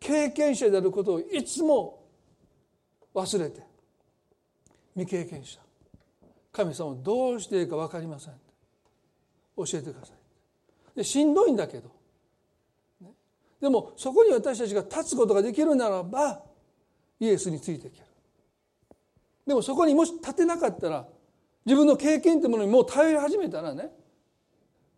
[0.00, 2.04] 経験者であることをいつも
[3.14, 3.62] 忘れて
[4.96, 5.60] 未経験者。
[6.50, 8.34] 神様どうしていいか分かりません。
[9.56, 10.12] 教えてくださ
[10.94, 10.96] い。
[10.96, 11.92] でしんどいんだけど。
[13.60, 16.42] でもそこに私たちが立つことができるならば
[17.20, 18.04] イエスについていける。
[19.46, 21.06] でもそこにもし立てなかったら
[21.68, 23.90] 自分の経験ってものにもう頼り始めたらね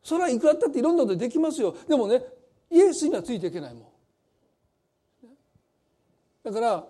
[0.04, 1.74] それはいくらだっていろんなことできますよ。
[1.88, 2.22] でもね
[2.70, 3.84] イエスにはついていけないもん。
[6.44, 6.86] だから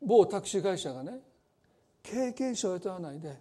[0.00, 1.18] 某タクシー会社がね
[2.00, 3.40] 経験者を雇わないで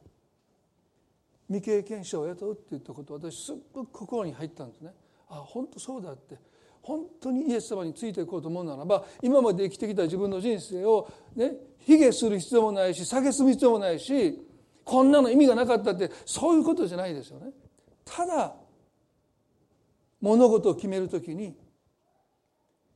[1.47, 4.95] 未経験者を雇うって言ったこと私すっごく心に入ったんですね。
[5.29, 6.39] あ本当そうだって。
[6.83, 14.45] 本当にイエス様についていこうと思うならば今まで生きてきた自分の人生をね卑下する必要もないし蔑む必要もないし
[14.83, 17.51] こんなの意味がなかったってそういうことじゃないですよね。
[18.03, 18.53] ただ
[20.19, 21.55] 物事を決めるときに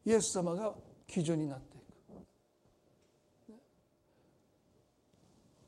[0.06, 0.73] イエス様が
[1.08, 3.54] 基準になっていく。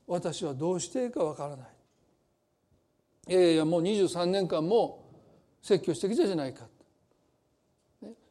[0.06, 1.68] 私はどうしていいかわからない。
[3.28, 5.04] いやいやもう23年間も
[5.62, 6.66] 説教してきたじゃないか。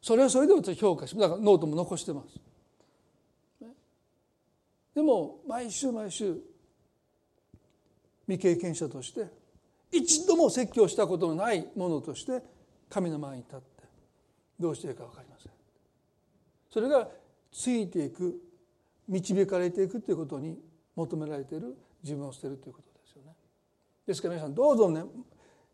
[0.02, 2.40] それはそれで私評価しだからノートも残してます。
[4.94, 6.36] でも毎週毎週
[8.26, 9.26] 未経験者として
[9.92, 12.42] 一度も説教したことのないものとして
[12.88, 13.64] 神の前に立って
[14.58, 15.52] どうしていいか分かりません。
[16.70, 17.08] それが
[17.52, 18.40] ついていく
[19.08, 20.58] 導かれていくということに
[20.94, 23.32] 求められている自分を捨てるということですよね。
[24.06, 25.04] ですから皆さんどうぞね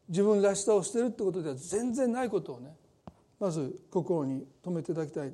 [0.09, 2.75] 自分らしさを捨てるってことでは全然ないことをね
[3.39, 5.33] まず心に留めていただきたい。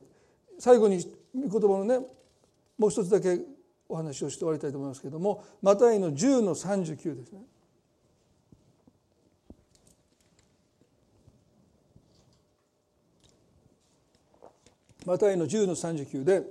[0.58, 0.98] 最後に
[1.34, 1.98] 言葉のね
[2.78, 3.40] もう一つだけ
[3.88, 7.40] お話をして終わりたいと思いますけれどもマタイの10の39ですね。
[15.04, 16.42] マタイの10の39で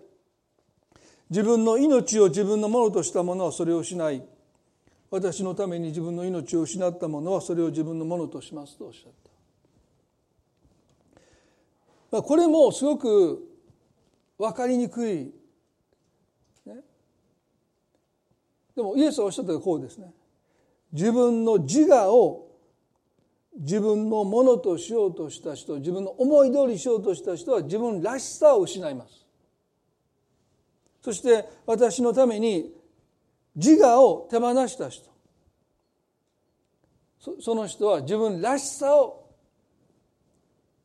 [1.29, 4.23] 自分の命を自分のものとした者はそれを失い。
[5.09, 9.30] 私のために自分の命を失った者はそれを自分のものとしますとおっしゃった。
[12.19, 13.47] あ、これもすごく
[14.37, 15.33] 分かりにくい、
[16.65, 16.75] ね、
[18.75, 20.11] でもイエスはおっしゃったこうですね。
[20.91, 22.47] 自分の自我を
[23.57, 29.25] 自分のものとしようとした人自分の思い通りしようとした人は自分らしさを失います。
[31.01, 32.73] そして私のために
[33.55, 35.11] 自我を手放した人。
[37.39, 39.29] その人は自分らしさを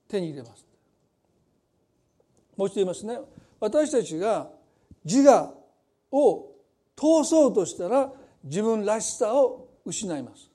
[0.09, 0.66] 手に入れます。
[2.57, 3.19] もう一度言いますね。
[3.61, 4.49] 私たちが
[5.05, 5.55] 自我
[6.11, 6.53] を
[6.97, 8.11] 通そうとしたら
[8.45, 10.51] 自分らしさを失います。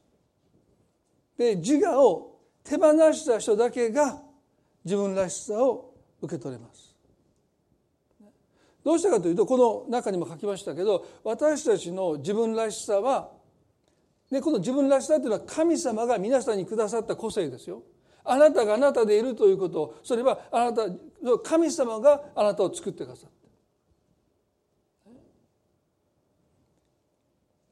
[1.38, 4.22] で自我を手放した人だけが
[4.84, 6.96] 自分らしさを受け取れます。
[8.84, 13.30] どうしたかというとこの中にも書きましたけど私たちの自分らしさは
[14.32, 17.84] でこの自分らしさというのは神様が皆さんにくださった個性ですよ。
[18.24, 19.96] あなたがあなたでいるということ。
[20.04, 20.84] それはあなた
[21.44, 23.30] 神様があなたを作ってくださっ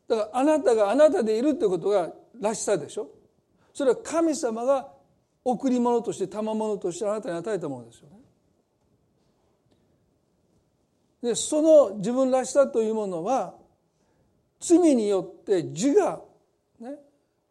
[0.08, 0.16] た。
[0.16, 3.10] だからあなたがあなたでいるということがらしさでしょ。
[3.74, 4.92] それは神様が
[5.46, 8.16] 贈り物として賜物としてあなたに与えたものですよね。
[11.22, 13.54] でその自分らしさというものは
[14.60, 16.22] 罪によって自我
[16.80, 16.96] ね、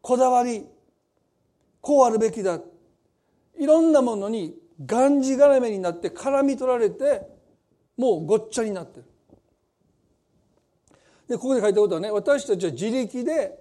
[0.01, 0.67] こだわり
[1.81, 2.59] こうあるべきだ。
[3.59, 7.23] いろんなものにがんじがらめになって絡み取られて
[7.97, 9.05] もうごっちゃになってる。
[11.29, 13.59] でここで書いたことはね私たちは自力で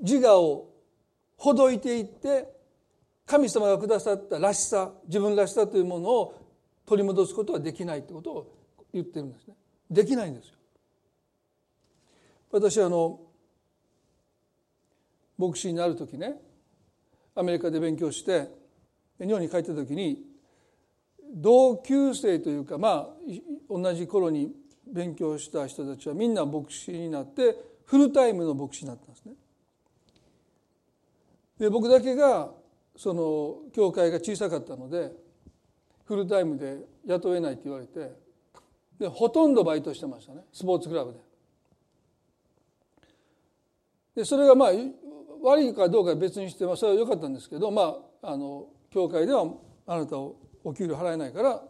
[0.00, 0.70] 自我を
[1.36, 2.48] ほどいていって
[3.26, 6.34] 神様がくださったらしさ自分らしさというものを
[6.86, 8.56] 取り戻すことはできないということを
[8.92, 9.54] 言ってるんですね。
[9.90, 10.54] できないんですよ。
[12.50, 13.20] 私はあの
[15.38, 16.34] 牧師になる時ね
[17.34, 18.59] アメリカで勉強して
[19.26, 20.24] 日本に帰った時に
[21.32, 23.08] 同級生というかまあ
[23.68, 24.52] 同じ頃に
[24.86, 29.32] 勉強した人たちはみんな牧師になってフルタイムの牧師になったんですね。
[31.58, 32.50] で僕だけが
[32.96, 35.12] その教会が小さかったので
[36.04, 38.12] フルタイムで雇えないって言われて
[38.98, 41.18] でほとんどバイトしてましたねスポーツクラブで。
[44.16, 44.70] でそれがまあ
[45.42, 49.46] 悪いかどうか別にしてそれは良かったんですけどまああの教会では
[49.86, 51.62] あなたをお給料払えないから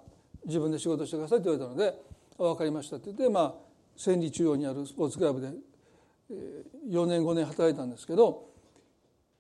[0.47, 1.99] 自分で仕事してくださいって言われたので
[2.39, 3.55] 分かりましたって言ってまあ
[3.97, 5.49] 千里中央にあるスポーツクラブで
[6.89, 8.49] 4年5年働いたんですけど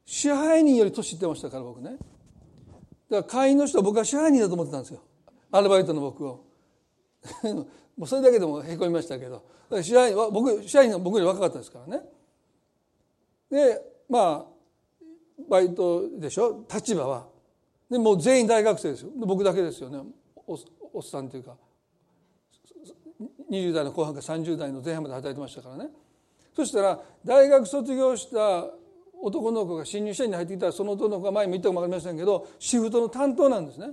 [0.05, 1.93] 支配人より年いってましたから僕ね。
[1.93, 2.01] だか
[3.11, 5.01] ら会員の人は僕は支配人だと思ってたんですよ。
[5.53, 6.45] アルバイトの僕を。
[7.97, 9.43] もうそれだけでもへこみましたけど。
[9.83, 12.03] 支配は僕支配人は僕より若かったですからね。
[13.51, 14.47] でまあ
[15.49, 16.65] バイトでしょ？
[16.73, 17.30] 立場は。
[17.91, 19.11] でもう全員大学生ですよ。
[19.17, 20.01] 僕だけですよね。
[20.47, 21.57] おっさんというか。
[23.51, 25.91] 20代の後半から30代の前半まで働いてましたからね。
[26.55, 28.67] そしたら大学卒業した
[29.23, 33.89] 男の子が新入社員に入ってきたらその男の子が前も言ったかも分かりませんけどシフトの担当なんですね。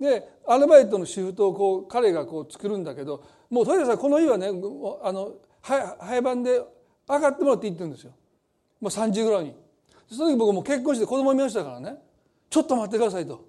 [0.00, 6.62] でアルバイトのシフトをこう彼がこう作るんだけどもうとりあえずこの日はねあの早番で
[7.08, 8.12] 上がってもらっていいって言うんですよ。
[8.80, 9.54] もう3時ぐらいに。
[10.10, 11.96] その時僕も結婚して子供見ましたからね。
[12.52, 13.42] ちょっと待ってくださいと。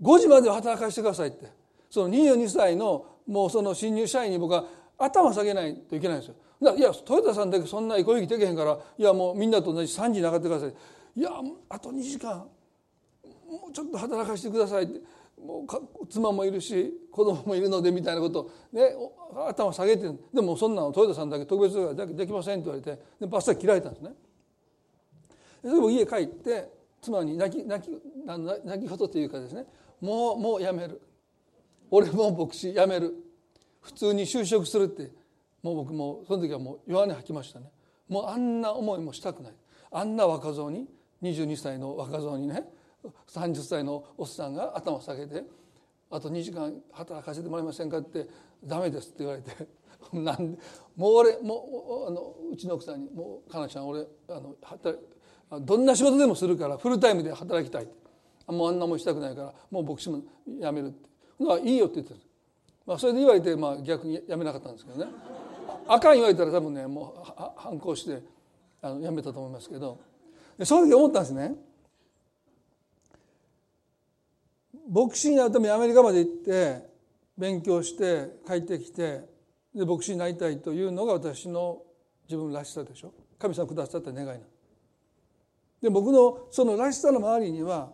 [0.00, 1.52] 5時まで働かせてくださいって。
[1.90, 4.64] その22歳のもうその新入社員に僕は
[4.96, 6.36] 頭下げないといけないんですよ。
[6.62, 10.74] だいや豊田さんだけそんな憩いできへんからいやもうみんなと同じ3時に上がってください。
[11.16, 11.30] いや
[11.68, 12.38] あと2時間。
[12.38, 14.98] もうちょっと働かせてくださいって。
[15.38, 15.66] も
[16.00, 18.50] う妻もいるし子供もいるのでみたいなこと。
[18.72, 18.94] ね
[19.46, 22.98] 頭下げてでもそんなの豊田さんだけ特別でできませんって言われて。
[23.20, 24.14] でバッサリ切られたんですね。
[25.62, 27.90] で家帰って妻に泣き泣き
[28.26, 29.66] 泣き言というかですね
[30.00, 31.00] もうもうやめる。
[31.90, 33.14] 俺も牧師やめる。
[33.80, 35.10] 普通に就職するって
[35.62, 37.70] もう僕もその時はもう弱音吐きましたね。
[38.08, 39.52] もうあんな思いもしたくない。
[39.90, 40.86] あんな若造に
[41.22, 42.64] 22歳の若造にね
[43.28, 45.44] 30歳のおっさんが頭下げて
[46.10, 48.26] 「あと2時間働かせてもらえませんか?」って
[48.64, 49.50] 「ダメです」って言われて
[50.12, 50.58] なんで
[50.96, 54.98] もう俺もうあのうちの奥さんに「もうかなちゃん俺あの働
[55.50, 57.88] どんな仕事でもするからフルタイムで働きたい」
[58.46, 61.08] もうあんなもしたくないからもう牧師も辞める」って
[61.68, 62.20] 「いいよ」って言ってる、
[62.86, 65.10] まあ、それで言われて、まあ、逆に辞めなかったんですけどね。
[65.86, 68.22] あかん言われたら多分ねもう反抗して
[68.80, 69.98] あの辞めたと思いますけど。
[70.64, 71.54] その時思ったんですね。
[74.88, 76.88] 牧師になるためにアメリカまで行って
[77.38, 79.24] 勉強して帰ってきて
[79.74, 81.82] で牧師になりたいというのが私の
[82.28, 83.12] 自分らしさでしょ。
[83.38, 84.40] 神様くださった願いなで
[85.82, 87.90] で僕のそのらしさの周りには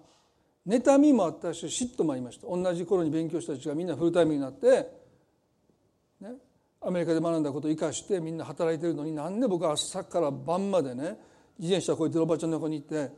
[0.66, 4.88] 妬みもあったし嫉妬もありました同じ頃に勉強した人がみんなフルタイムになって、
[6.20, 6.30] ね、
[6.80, 11.16] アメリカで学んだことを生かしてみんな働いてるのになんで僕は朝から晩までね
[11.58, 13.12] 自転車こうやっておばちゃんの横に行って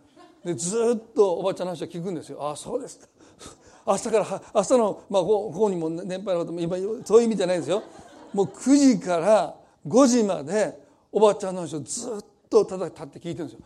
[0.45, 2.39] でずっとおばちゃんの話を聞くんですよ。
[2.41, 3.07] ああそうですか
[3.87, 7.83] 朝から朝の、まあ、ここにも年配の方も今そういう意味じゃないですよ
[8.35, 9.57] もう9時から
[9.87, 10.79] 5時まで
[11.11, 13.61] おばちゃんの話をずっとただ立って聞いてるんですよ。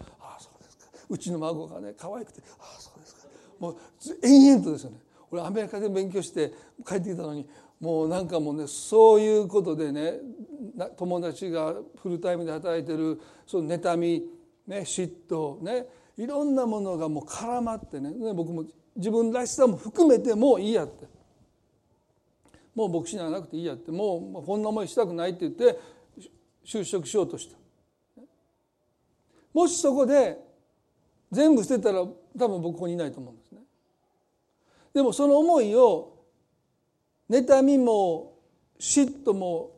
[1.12, 3.26] うちの孫がね可愛くてああそうですか。
[3.58, 3.76] もう
[4.22, 4.96] 延々とですよね。
[5.30, 6.52] 俺アメリカで勉強して
[6.86, 7.46] 帰ってきたのに
[7.80, 10.14] もうなんかもうねそういうことでね
[10.96, 14.24] 友達がフルタイムで働いてるその妬み、
[14.66, 15.86] ね、嫉妬ね
[16.16, 18.64] いろんなものがもう絡まってね僕も
[18.96, 21.06] 自分らしさも含めてもういいやって。
[22.74, 23.90] もう牧師にならなくていいやって。
[23.90, 25.78] もうこんな思いしたくないって言って
[26.64, 27.56] 就職しようとした。
[29.52, 30.38] もしそこで
[31.32, 33.60] 全部捨てたら多分僕ここにいないと思うんですね。
[34.92, 36.12] でもその思いを
[37.30, 38.34] 妬みも
[38.78, 39.70] 嫉妬も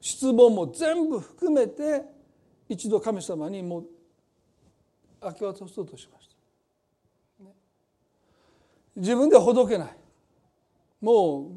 [0.00, 2.02] 失望も全部含めて
[2.68, 3.86] 一度神様にもう
[5.22, 6.28] 明け渡そうとしまし
[7.38, 7.44] た、
[8.96, 9.96] 自分ではほどけない。
[11.00, 11.50] もう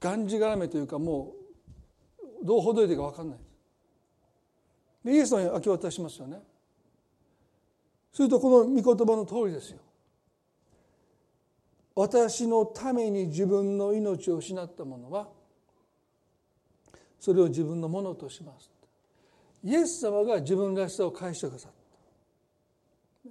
[0.00, 1.34] がんじがらめというかも
[2.42, 3.38] うどうほどいていいか分かんない。
[5.04, 6.40] でイエス様に明け渡しますよね。
[8.12, 9.78] するとこの御言葉の通りですよ。
[11.94, 15.28] 私のために自分の命を失った者は
[17.18, 18.70] それを自分のものとします。
[19.62, 23.30] イエス様が自分らしさを返してくださった。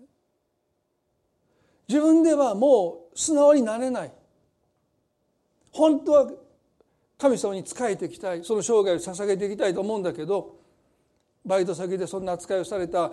[1.87, 4.13] 自分ではもう素直になれない。
[5.71, 6.31] 本当は
[7.17, 8.43] 神様に仕えていきたい。
[8.43, 10.58] その生涯を捧げていきたいと思うんだけど
[11.45, 13.11] バイト先でそんな扱いをされた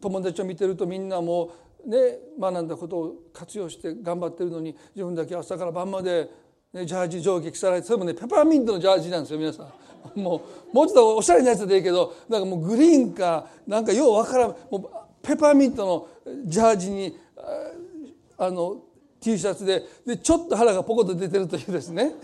[0.00, 1.52] 友達を見てるとみんなも
[1.84, 6.28] うね学んだことを活用して頑張ってるのに自分だけ朝から晩まで、
[6.72, 9.68] ね、ジャージ上下着されてそれもねペパーミントのジャージなんですよ皆さん。
[10.18, 10.42] も
[10.72, 14.82] うもうちょっとおしゃれなやつでいいけどなんかもうグリーンかなんかようわからんもう
[15.22, 15.84] ペパーミント
[16.24, 17.16] のジャージに
[18.38, 18.82] あの
[19.20, 22.14] T シャツででちょっと腹がポコッと出てるというですね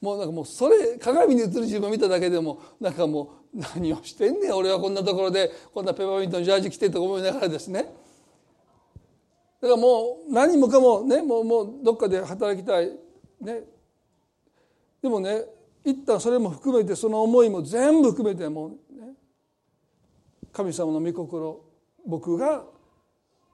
[0.00, 7.84] もうなんかもうそれ鏡に映る自分を見ただけでもなんかもう何をしてんねん俺はこんなところでこんなペパーミントのジャージ着てと思いながらですね。
[9.62, 12.90] だからもう何もかもねもうもうどっかで働きたい。
[13.40, 13.62] ね。
[15.02, 15.44] でもね
[15.84, 19.14] 一旦それも含めてその思いも全部含めてもうね
[20.52, 21.64] 神様の御心
[22.06, 22.64] 僕が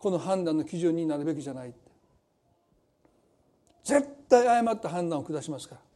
[0.00, 1.72] この判断の基準になるべきじゃない
[3.84, 5.91] 絶対誤った判断を下しますから。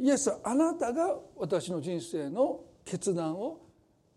[0.00, 3.60] イエスあなたが私の人生の決断を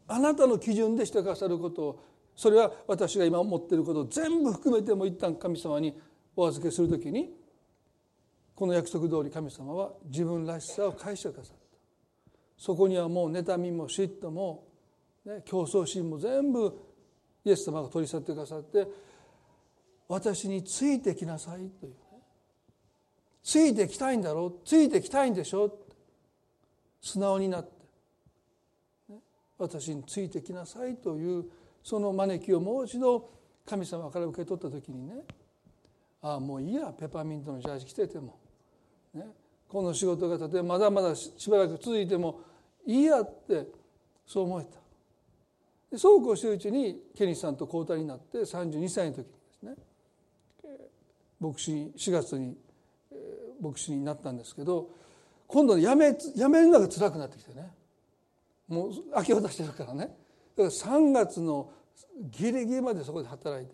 [0.08, 2.04] あなたの基準でしてくださることを
[2.36, 6.00] それは私が今思っていることを全部含めても一旦神様に
[6.36, 7.34] お預けするときに
[8.56, 11.60] この約束通り神様は自分らしさを返してくださった。
[12.58, 14.66] そこにはもう妬みも嫉妬も、
[15.26, 16.78] ね、競争心も全部
[17.46, 18.86] イエス様が取り去ってくださって
[20.10, 22.09] 私についてきなさいという。
[23.44, 24.48] ついてきたいんだろ？
[24.48, 25.78] うついてきたいんでしょ？
[27.02, 27.72] 素直になって、
[29.58, 31.46] 私についてきなさいという
[31.84, 33.30] その招きをもう一度
[33.66, 35.16] 神様から受け取った時にね。
[36.22, 38.38] ああもういいやペパーミントのジャージ着てても、
[39.14, 39.26] ね、
[39.70, 42.42] この仕事が例えまだまだしばらく続いても
[42.86, 43.68] いいやって
[44.28, 44.72] そう思えた。
[45.92, 49.76] でそうこうしているうちにケニーさんと交代になって32歳の時にですね。
[51.40, 52.58] 牧師4月に
[53.62, 54.90] 牧師になったんですけど
[55.48, 57.72] 今度やめやめるのが辛くなってきてね。
[58.68, 60.02] もう明け渡してるからね。
[60.02, 60.16] だか
[60.58, 61.72] ら3月の
[62.30, 63.74] ギリギリまでそこで働いて。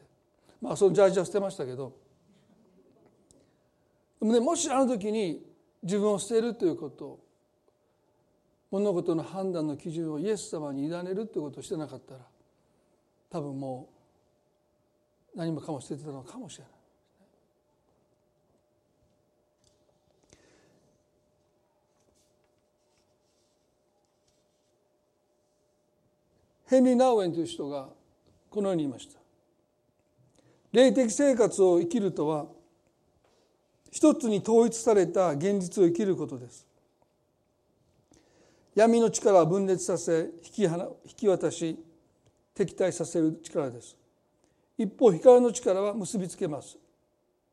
[0.61, 1.93] まあそのジャージは捨てましたけど。
[4.21, 5.45] でもねもしあの時に
[5.83, 7.19] 自分を捨てるということ
[8.71, 12.21] 物事の判断の基準をイエス様に委ねるということをしてなかったら
[13.29, 13.89] 多分も
[15.35, 16.74] う何もかも捨ててたのかもしれない。
[26.67, 27.89] ヘンリー・ナウエンという人が
[28.49, 29.19] このように言いました。
[30.71, 32.47] 霊的生活を生きるとは
[33.91, 36.67] 一つに統一された現実を生きることです。
[38.73, 40.69] 闇の力を分裂させ引き引
[41.15, 41.79] き渡し
[42.53, 43.95] 敵対させる力です。
[44.77, 46.77] 一方光の力は結びつけます。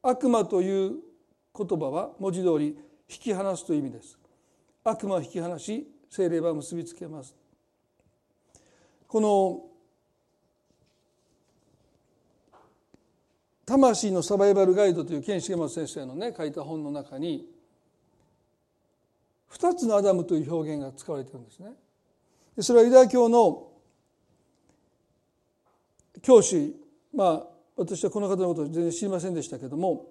[0.02, 0.96] 悪魔という
[1.56, 2.76] 言葉は文字通り
[3.08, 4.18] 引き離すという意味です。
[4.82, 7.41] 悪魔を引き離し精霊は結びつけます。
[9.12, 9.60] この
[13.66, 17.46] 魂のサバイバルガイド」という健重松先生のね書いた本の中に
[19.50, 21.74] 2つのアダムという表現が使われてるんですね。
[22.60, 23.68] それはユダヤ教の
[26.22, 26.74] 教師
[27.12, 27.46] まあ
[27.76, 30.06] 私はこの方のこと全然知りませんでしたけども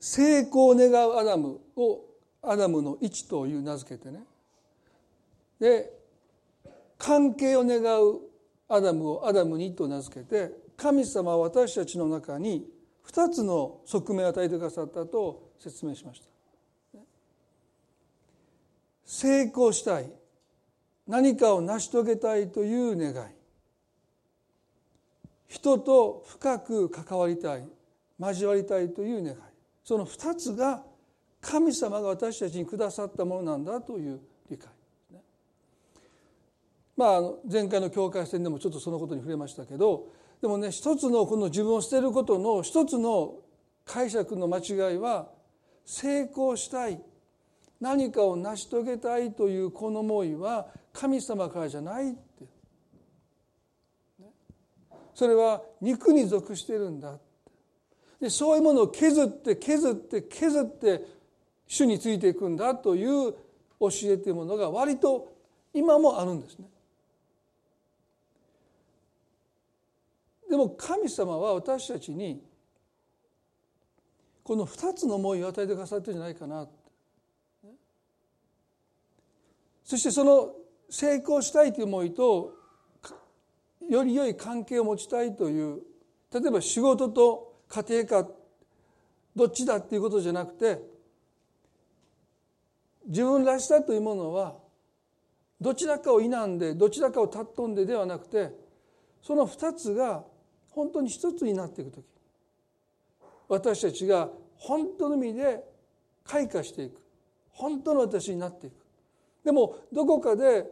[0.00, 2.04] 成功を願うアダムを
[2.42, 4.24] アダムの位置という名付けてね
[5.60, 5.90] で
[6.98, 8.20] 関係を願う
[8.68, 12.66] アダムをアダム2と名付けて神様は私たちの中に
[13.06, 16.28] 2つの側面を与えてくださったと説明しました。
[19.04, 20.12] 成功したい
[21.06, 23.26] 何かを成し遂げたいという願い
[25.48, 27.66] 人と深く関わりたい
[28.20, 29.36] 交わりたいという願い
[29.82, 30.82] その2つが
[31.40, 34.68] 神様が私たちにくださったものなんだという理解
[36.98, 37.20] まあ
[37.50, 40.08] 前回の境界線でもちょっとそのことに触れましたけど
[40.42, 43.36] でもね一つのこの自分を捨てることの一つの
[43.86, 45.28] 解釈の間違いは
[45.84, 47.00] 成功したい
[47.80, 52.18] 何かを成し遂げたいというこの思いは神様からじゃないって。
[55.14, 57.18] それは肉に属してるんだ
[58.20, 61.04] でそういうものを削って削って削って
[61.66, 63.32] 主についていくんだという
[63.80, 65.32] 教えというものが割と
[65.72, 66.66] 今もあるんですね。
[70.48, 72.42] でも神様は私たちに
[74.42, 76.66] この2つの思いを与えてくださってるんじゃないかな。
[79.84, 80.54] そしてその
[80.90, 82.54] 成功したいという思いと
[83.88, 85.80] より良い関係を持ちたいという
[86.32, 88.28] 例えば仕事と家庭か
[89.34, 90.80] どっちだっていうことじゃなくて
[93.06, 94.56] 自分らしさというものは
[95.60, 98.50] どちらかを否んでどちらかを尊んでではなくて
[99.22, 100.24] その2つが
[100.78, 102.04] 本当に一つになっていく時
[103.48, 105.64] 私たちが本当の意味で
[106.22, 107.00] 開花していく。
[107.50, 108.74] 本当の私になっていく。
[109.44, 110.70] でもどこかで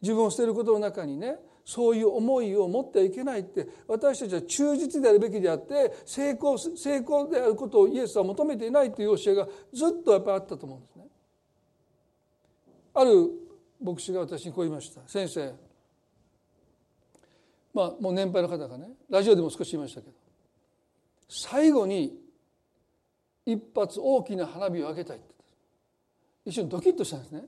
[0.00, 1.36] 自分を捨てることの中にね
[1.66, 11.04] そういう思いを持ってはいけないって私たちは忠実であるべきであって成功成功であることをイエスは求めていないという教えがずっとやっぱりあったと思うんですね。
[12.94, 13.30] ある
[13.82, 15.02] 牧師が私にこう言いました。
[15.06, 15.52] 先生
[17.74, 20.14] まあもう年配の方がねラジオでも少し言いましたけど
[21.28, 22.18] 最後に
[23.46, 25.32] 一発大きな花火を上げたいって。
[26.44, 27.44] 一瞬ドキッとしたんですね。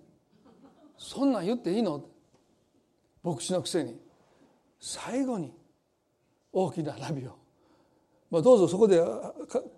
[0.97, 2.05] そんなん言っていいの？
[3.23, 3.99] 牧師のくせに。
[4.81, 5.53] 最後に
[6.53, 7.37] 大きな花火を、
[8.31, 9.03] まあ、どうぞそこで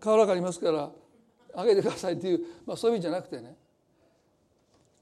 [0.00, 0.90] 瓦がありますから
[1.54, 3.56] あげてくださいっていう、まあ、そういう意味じゃなくてね。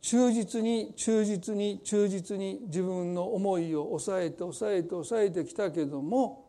[0.05, 6.45] 忠実に忠実に忠実に自分の思いを抑えて抑えて抑えてきたけども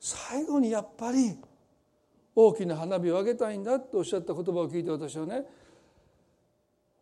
[0.00, 1.38] 最後にやっぱり
[2.34, 5.44] 大きな花火を上げたいんだとおっしゃった言葉を聞いて私はね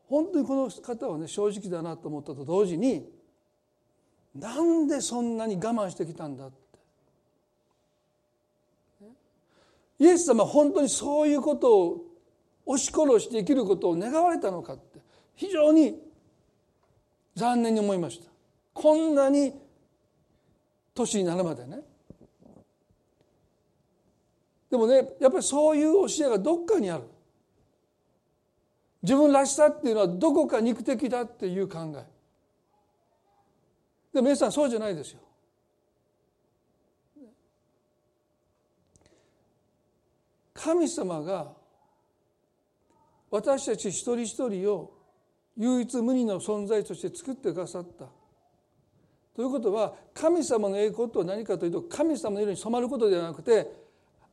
[0.08, 3.08] 本当にこの方はね正直だなと思ったと同時に
[4.34, 6.56] なんでそんなに我慢してきたんだって。
[10.00, 12.04] イエス様は本当にそういうことを
[12.66, 14.99] 押し殺して生きることを願われたのかって。
[15.40, 15.98] 非常に
[17.34, 18.30] 残念に思いました。
[18.74, 19.54] こんなに
[20.94, 21.80] 年になるまでね。
[24.70, 27.04] でもねやっぱりそういう教えがどっかにある。
[29.00, 32.04] 自分らしさっていうのはどこか肉的だっていう考え。
[34.12, 35.20] でも皆さんそうじゃないですよ。
[40.52, 41.50] 神様が
[43.30, 44.99] 私たち一人一人を
[45.60, 48.06] 唯一無二の存在として作ってくださった。
[49.36, 53.70] ということは神様の栄光とは何かというと神様の色に染まることではなくて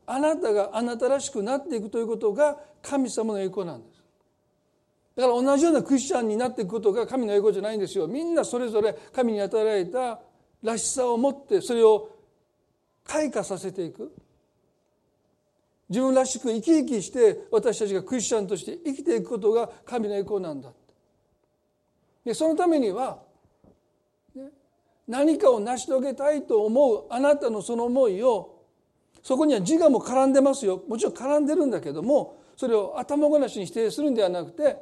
[0.05, 4.01] あなたがあなたらしくなっていくということが神様の栄光なんです。
[5.17, 8.07] だから同じようなクリスチャンになっていくことが神の栄光じゃないんですよ。
[8.07, 10.21] みんなそれぞれ神に与えられた
[10.63, 12.09] らしさを持ってそれを
[13.03, 14.13] 開花させていく。
[15.89, 20.71] 自分らしく生き生きして私たちがクリスチャンとして生きていくことが神の栄光なんだ。
[22.27, 23.19] でそのためには、
[24.35, 24.49] ね、
[25.07, 28.65] 何かを成し遂げたいと思うあなたのその思いを
[29.23, 30.83] そこには自我も絡んでますよ。
[30.89, 34.75] もちろん絡んでるんだけどもそれを頭ごなしに否定するんではなくて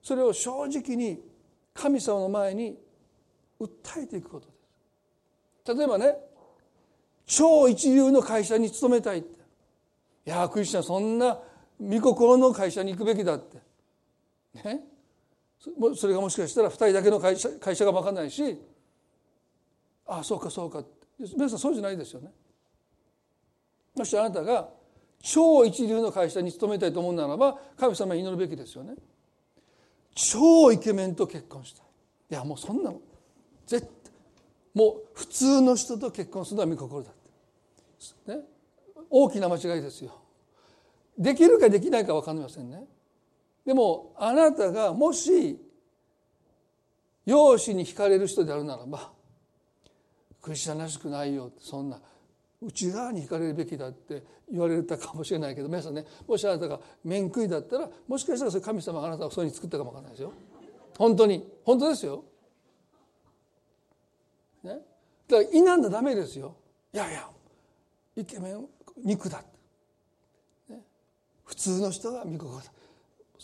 [0.00, 1.20] それを正直に
[1.74, 2.78] 神様の前に
[3.60, 4.52] 訴えていくことで
[5.64, 5.76] す。
[5.76, 6.14] 例えばね
[7.26, 9.40] 超一流の会社に勤めたいって。
[10.24, 11.40] いやクリスチャンそんな
[11.80, 13.58] 御心の会社に行くべきだって。
[14.62, 14.95] ね？
[15.60, 18.60] それがもしかしたら2人だけの会社会社が分かんないし
[20.06, 20.84] ああそうかそうか。
[21.18, 22.30] 皆さんそうじゃないですよね。
[23.96, 24.68] もしあなたが
[25.22, 28.94] 超一流の会社に勤めたいと思うならば神様に祈るべきですよね。
[30.14, 31.86] 超イケメンと結婚したい。
[32.30, 33.00] いやもうそんなの
[33.66, 34.12] 絶対
[34.74, 37.14] もう普通の人と結婚するのは見心だっ
[38.26, 38.40] て、ね、
[39.08, 40.12] 大きな間違いですよ。
[41.18, 42.84] できるかできないか分かりませんね。
[43.66, 45.58] でもあなたがもし
[47.26, 49.10] 容姿に惹かれる人であるならば
[50.40, 52.00] クリスチャンらしくないよそんな
[52.62, 60.32] 内側に惹かれるべきだって言われたかもしれないけど皆さんねもしあなたが面食いだったらもしかしたらそれ神様があなたをそういうふうに作ったかもわからないですよ。
[60.96, 61.46] 本当に。
[61.64, 62.24] 本当ですよ。
[64.62, 64.78] ね、
[65.28, 66.56] だから否んだダメですよ。
[66.94, 67.28] いやいや
[68.16, 68.66] イケメン
[69.04, 69.42] 肉だ、
[70.68, 70.80] ね、
[71.44, 72.64] 普通の人が見心だ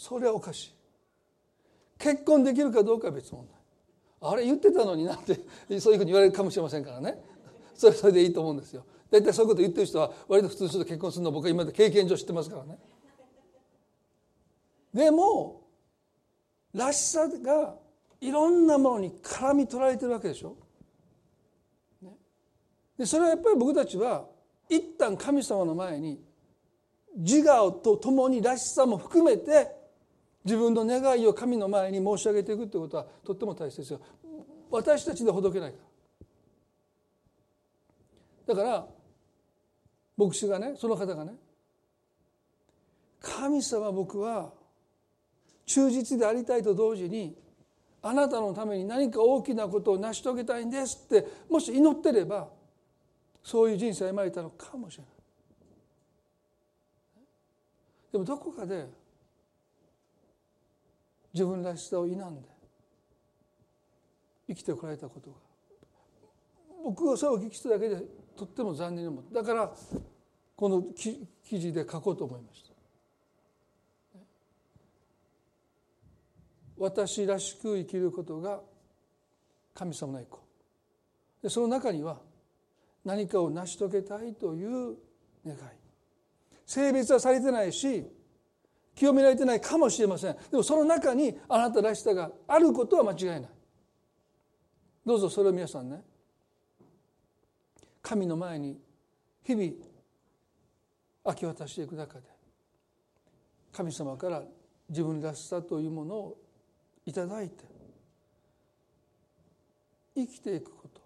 [0.02, 0.74] それはおかしい。
[1.96, 4.32] 結婚できるかどうかは別問題。
[4.32, 5.38] あれ言ってたのになって
[5.78, 7.22] そういうふうに言われるかもしれませんからね。
[7.76, 8.84] それそれでいいと思うんですよ。
[9.12, 12.78] 大体そういうこと言ってる人は割と普通の人と結婚するの僕は今まで経験上知ってますからね。
[14.92, 15.68] でも
[16.74, 17.76] らしさが
[18.20, 20.56] いろんなものに絡み取られてるわけでしょ。
[22.98, 24.26] でそれはやっぱり僕たちは
[24.68, 26.20] 一旦神様の前に
[27.14, 29.81] 自我と共にらしさも含めて
[30.44, 34.00] 自分の願いを神の前に申し上げていくということはとっても大切ですよ。
[34.70, 35.76] 私たちでほどけないか
[38.46, 38.54] ら。
[38.54, 38.86] だから
[40.16, 41.34] 牧師がねその方がね
[43.20, 44.52] 神様僕は
[45.66, 47.36] 忠実でありたいと同時に
[48.02, 52.48] あなたのために何か大きなことを成し遂げたいんですってもし祈ってれば
[53.44, 55.12] そういう人生を歩まれたのかもしれない。
[58.12, 58.86] でもどこかで
[61.32, 62.24] 自分らしさを否んで
[64.48, 65.36] 生きてこられたことが。
[66.84, 67.96] 僕はそれを聞きしただけで
[68.36, 69.72] とっても残念に思っただから
[70.56, 71.28] この記
[71.58, 72.72] 事で書こうと思いました。
[76.78, 78.60] 私らしく生きることが
[79.74, 80.42] 神様の栄光。
[81.42, 82.18] でその中には
[83.04, 84.96] 何かを成し遂げたいという
[85.46, 85.58] 願い。
[86.66, 88.04] 性別はされてないし
[88.94, 90.36] 清められてないかもしれません。
[90.50, 93.50] でもその中にあなたらしさがあることは間違いない。
[95.04, 96.02] どうぞそれを皆さんね。
[98.02, 98.78] 神の前に
[99.44, 99.72] 日々
[101.24, 102.26] 明け渡していく中で
[103.72, 104.42] 神様から
[104.88, 106.38] 自分らしさというものを
[107.06, 107.64] いただいて
[110.14, 111.00] 生きていくこと。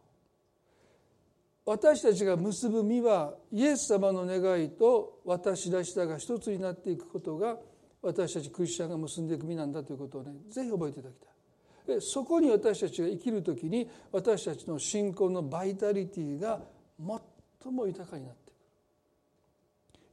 [1.66, 7.56] 私たちが結ぶ実はイエス様の願いと私らしさが一つになっていくことが
[8.06, 11.96] 私たちクリスチャンが結んでいく実なんだということをねぜひ覚えていただきたい。
[11.96, 16.60] でそこに私たちが生きる時に私たちの信仰のバイタリティが
[17.62, 18.54] 最も豊かになってい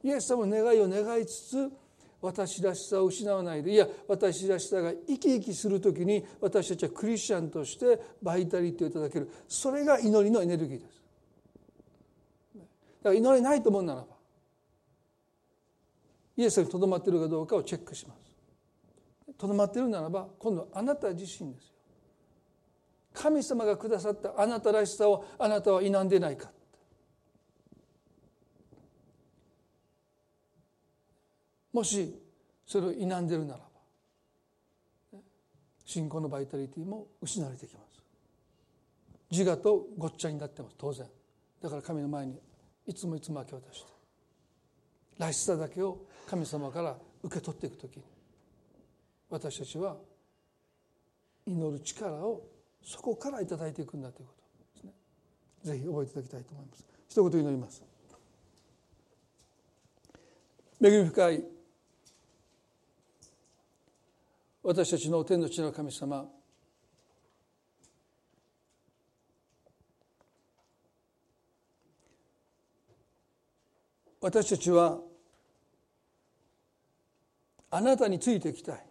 [0.02, 0.08] く。
[0.08, 1.72] イエス様の願いを願いつつ
[2.20, 11.02] 私らしさを失わないでいや私らしさが生き生きする時に私たちはクリスチャンとしてバイタリティをいただけるそれが祈りのエネルギーです。
[12.56, 14.13] だから祈れないと思うならば
[16.36, 18.24] イエスにとどまっているかどうかをチェックします。
[19.38, 21.74] とどまっているならば今度あなた自身ですよ。
[23.12, 26.50] 神様がくださったあなたらしさをあなたは否んでないか。
[31.72, 32.20] もし
[32.66, 33.60] それを否んでるなら
[35.12, 35.18] ば
[35.84, 38.02] 信仰のバイタリティも失われてきます。
[39.30, 41.06] 自我とごっちゃになってます当然。
[41.60, 42.38] だから神の前に
[42.86, 43.94] いつもいつも明け渡して。
[45.18, 48.02] らしさだけを神様から受け取っていく時に
[49.30, 49.96] 私たちは
[51.46, 52.42] 祈る力を
[52.82, 54.44] そこから頂いていくんだということ
[54.74, 54.92] ですね。
[55.62, 56.84] ぜひ覚えていただきたいと思います。
[57.08, 57.82] 一言祈ります。
[60.82, 61.44] 恵み深い
[64.62, 66.26] 私たちの天の地の神様
[74.20, 75.00] 私たちは
[77.76, 78.86] あなたについていきたい。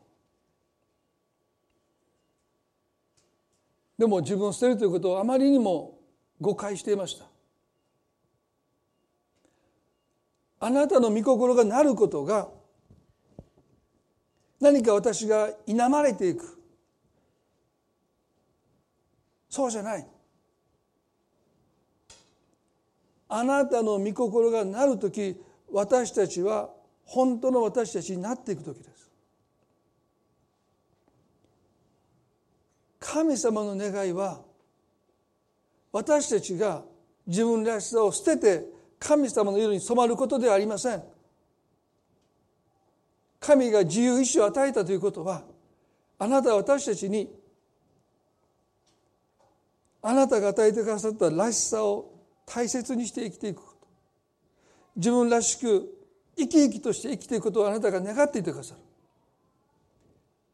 [3.98, 5.98] でも自分を捨てるということをあまりにも
[6.42, 7.26] 誤解していました。
[10.60, 12.50] あなたの御心がなることが
[14.60, 16.60] 何か私が否まれていく。
[19.50, 20.06] そうじゃない。
[23.30, 29.12] あなたの御心がなる時私たちは本当の私たちになっていく時です。
[32.99, 34.41] 神様の願いは
[35.91, 36.84] 私たちが
[37.28, 38.66] 自分らしさを捨てて
[38.97, 41.04] 神様の色に染まることではありません。
[43.39, 45.43] 神が自由意志を与えたということは
[46.18, 47.30] あなたは私たちに
[50.01, 52.14] あなたが与えてくださったらしさを
[52.45, 53.88] 大切にして生きていくこと。
[54.95, 56.03] 自分らしく
[56.38, 58.82] 生き生きとして生きていくことをあなたが願っていてくださる。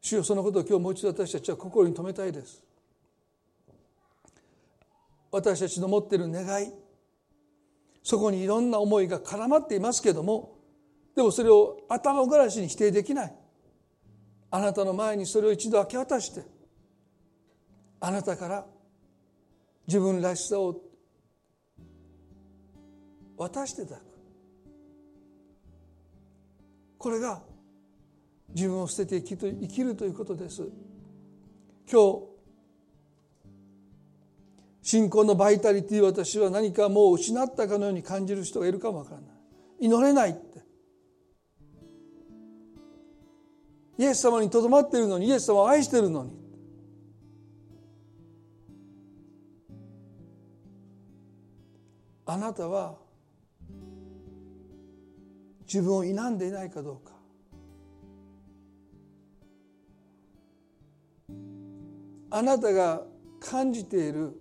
[0.02, 2.64] 主よそのことを今日もう一度私たちは心に留めたいです。
[5.32, 6.72] 私たちの持っている願い
[8.02, 10.58] そこにいろんな思いが絡まっていますけれども
[11.16, 13.36] でもそれを頭ごなしに否定できない。
[14.52, 16.42] あなたの前にそれを一度明け渡して
[18.00, 18.66] あなたから
[19.86, 20.76] 自分らしさを
[23.38, 24.09] 渡していただく。
[27.00, 27.42] これが
[28.50, 30.68] 自分を捨てて生き生きるということです。
[31.90, 32.30] 今日
[34.82, 39.30] 信仰のバイタリティ私は何かもう失ったかのように感じる人がいるかもわからない。
[39.80, 40.60] 祈れないって。
[43.98, 46.38] イエス様にとどまっているのにイエス様を愛しているのに。
[52.26, 52.98] あなたは
[55.72, 57.14] 自分を否んでいないかどうか。
[62.32, 63.04] あなたが
[63.40, 64.34] 感じている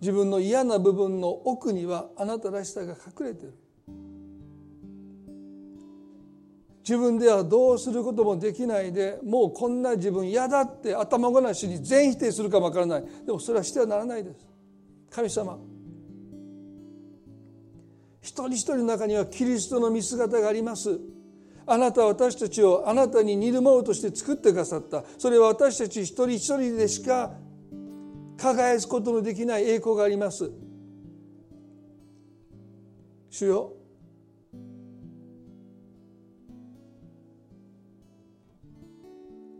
[0.00, 3.54] 自分の嫌な部分の奥にはあなたらしさが隠れている。
[6.80, 13.04] 自分ではどうすることもできないでもうこんな自分嫌だって頭ごなしに全否定するかもわからない。
[13.24, 14.48] でもそれはしてはならないです。
[15.10, 15.58] 神様
[18.28, 21.00] 一人一人の中にはキリストの見姿があります。
[21.66, 25.02] あなたは私たちをあなたに似るものとして作ってくださった。
[25.16, 27.32] それは私たち一人一人でしか
[28.36, 30.50] 輝くことのできない栄光があります。
[33.30, 33.72] 主よ。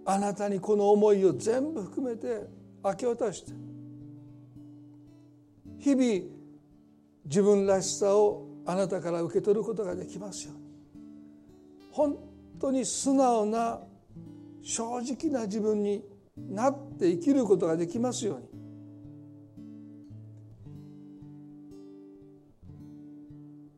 [0.05, 2.47] あなたにこの思いを全部含めて
[2.85, 3.53] 明け渡して
[5.79, 6.31] 日々
[7.25, 10.62] 自分らしさをあなたから受け取ることができますように。
[11.91, 12.19] 本
[12.61, 13.81] 当に素直な
[14.62, 16.05] 正直な自分に
[16.37, 18.49] なって生きることができますように。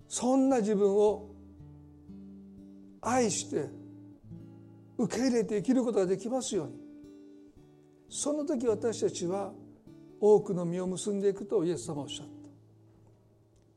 [0.09, 1.31] そんな自分を
[3.01, 3.69] 愛して
[4.99, 6.73] 受け入れて生きることができますように。
[8.09, 9.53] その時私たちは
[10.21, 12.40] 多くの実を結んでいくとイエス様はおっしゃった。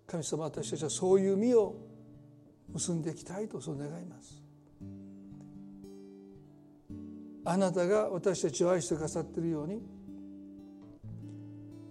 [0.05, 1.75] 神様私たちはそういう実を
[2.73, 4.41] 結んでいきたいとそう願います。
[7.45, 9.81] あなたが私たちを愛してくださっているように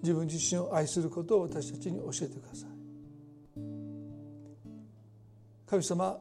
[0.02, 2.70] 自分自身を愛することを私たちに教えてください。
[5.66, 6.18] 神様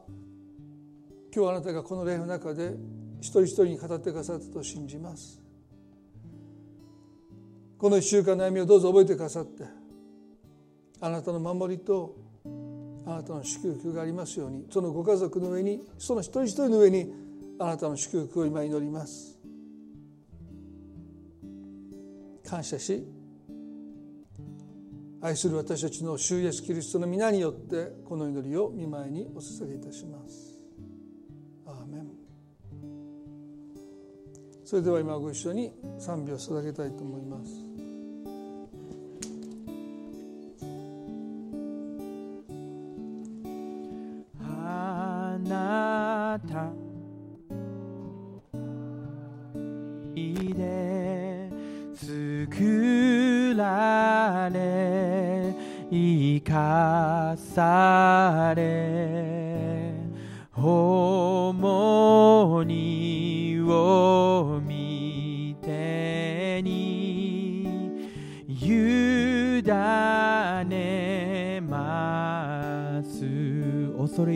[1.34, 2.74] 今日あなたがこの礼の中で
[3.20, 5.40] 一人一人に語ってくださったと信じます。
[7.78, 9.64] この一週間の歩みをどうぞ覚えてくださって
[11.02, 12.16] あなたの守りと
[13.04, 17.12] あなたの祝福がありますようにそのご家族の上にその一人一人の上に
[17.58, 19.38] あなたの祝福を今祈ります。
[22.48, 23.04] 感謝し
[25.20, 30.60] 愛する私たちの主イエスキリストの皆によってこの祈りを見舞いにお捧げいたします。
[31.66, 32.10] アーメン。
[34.64, 37.71] それでは今ご一緒に賛美を捧げたいと思います。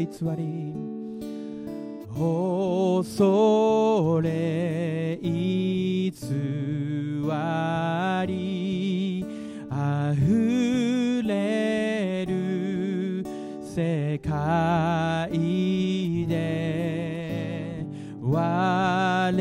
[0.07, 0.73] 偽り
[2.15, 6.13] 恐れ偽
[8.27, 9.27] り
[9.69, 13.25] あふれる
[13.61, 15.29] 世界
[16.29, 17.85] で
[18.23, 19.33] 我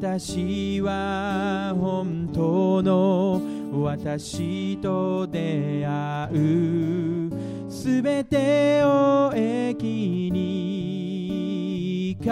[0.00, 3.42] 私は本当の
[3.82, 7.32] 私と出会う。
[7.68, 12.28] すべてを駅に帰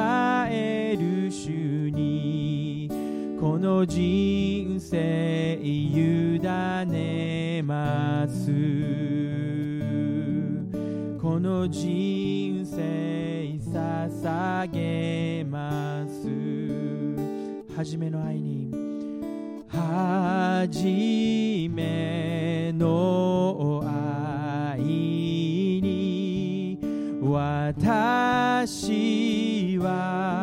[0.97, 2.89] る主に。
[3.41, 8.47] この人生委ねます。
[11.21, 13.17] この人生
[13.59, 16.26] 捧げます。
[17.77, 18.71] 初めの愛に。
[19.69, 20.83] 初
[21.69, 23.85] めの
[24.75, 24.81] 愛
[25.83, 26.79] に。
[27.21, 27.77] 私
[29.77, 30.36] は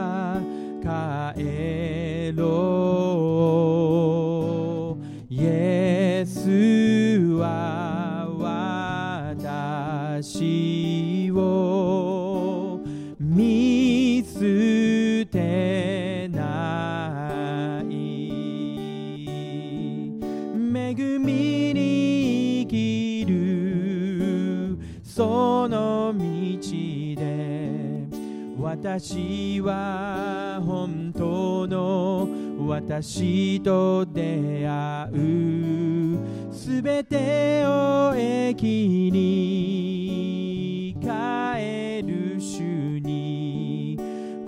[28.84, 32.28] 私は本当の
[32.68, 36.18] 私と出会う。
[36.52, 43.98] すべてを駅に帰る主に。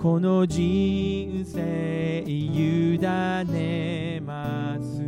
[0.02, 5.00] この人生委ねます。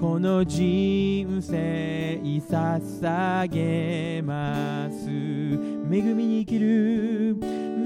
[0.00, 2.20] この人生
[2.50, 5.79] 捧げます。
[5.92, 7.36] 恵みに生きる。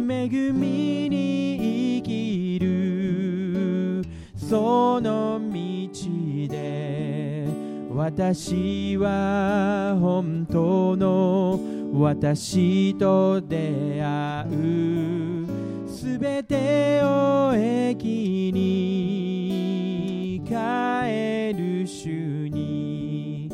[0.07, 4.05] 恵みに生きる。
[4.37, 7.49] その道で
[7.91, 11.59] 私は本当の
[11.95, 15.47] 私と出会う。
[15.89, 23.49] すべてを駅に帰る主に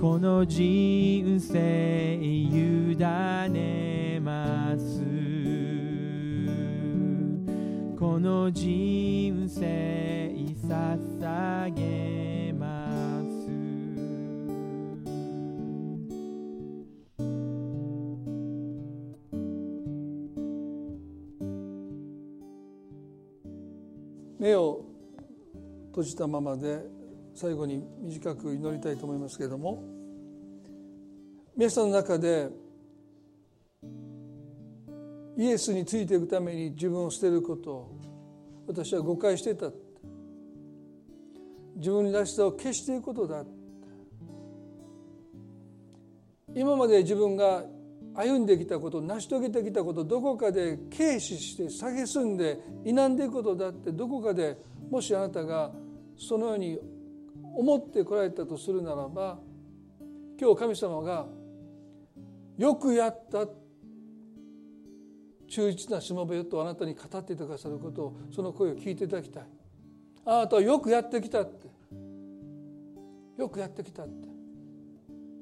[0.00, 2.96] この人生委
[3.48, 3.91] ね。
[4.32, 5.00] ます。
[7.98, 10.32] この人生
[10.68, 13.48] 捧げます。
[24.38, 24.84] 目を
[25.90, 26.80] 閉じたままで
[27.34, 29.84] 最後に短く祈りたいと思いますけれども
[31.56, 32.48] 皆さんの中で
[35.36, 38.00] イエスについていくために自分を捨てることを
[38.66, 39.70] 私は誤解してた。
[41.76, 43.44] 自分らしさを消していくことだ
[46.54, 47.64] 今まで自分が
[48.14, 54.58] 歩んできたこと成し遂げてきたことどこかで軽視して蔑んで否んでいくことだってどこかで
[54.90, 55.72] もしあなたが
[56.18, 56.78] そのように
[57.54, 59.38] 思ってこられたとするならば
[60.38, 61.26] 今日神様が
[62.58, 63.48] 「よくやった」
[65.52, 69.42] 忠実なしもべよとあなたに語っていてくださることをその声を聞いていただきたい。
[70.24, 71.66] あなたはよくやってきたって。
[73.36, 74.28] よくやってきたって。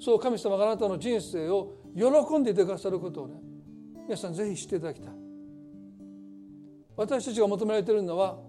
[0.01, 3.41] そう神様があなたの人生を喜んでいてくださることをね
[4.05, 5.13] 皆さんぜひ知っていただきたい。
[6.97, 8.41] 私たちが求められているのは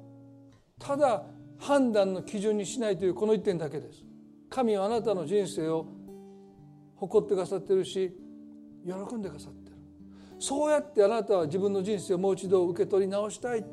[0.79, 1.23] ただ
[1.59, 4.03] 判断の基準にしないというこの一点だけです。
[4.49, 5.85] 神はあなたの人生を
[6.95, 8.17] 誇ってくださっているし
[8.83, 9.60] 喜んでくださっている。
[10.41, 13.63] そうやってあなたは自分の人生をもう一度受け取り直したい。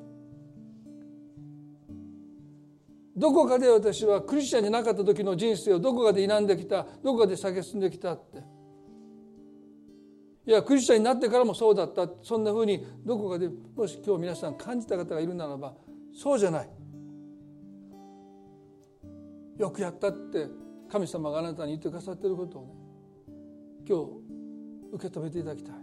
[3.16, 6.86] どこかで私はクリスチャンになかった時の人生をどこかで否んできた。
[7.02, 8.44] どこかで蔑んできたって。
[10.46, 12.06] いやクリスチャンになってからもそうだった。
[12.22, 15.74] そんなふうにどこかでもし今日皆さん感じた方がいるならば
[16.14, 16.70] そうじゃない。
[19.56, 20.46] よくやったって
[20.90, 22.74] 神様があなたに言ってくださっていることをね
[23.88, 25.77] 今日受け止めていただきたい。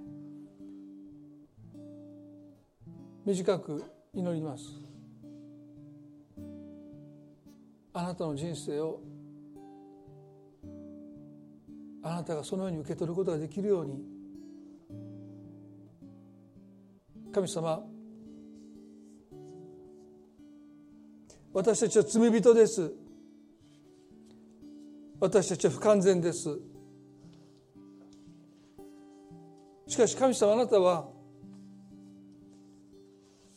[3.26, 4.63] 短く祈ります。
[7.91, 9.01] あなたの人生を
[12.03, 14.03] あなたがそのように受け取ることができるように
[17.34, 17.84] 神様
[21.51, 22.91] 私たちは罪人です。
[25.21, 26.59] 私たちは不完全です。
[29.88, 31.14] しかし神様あなたは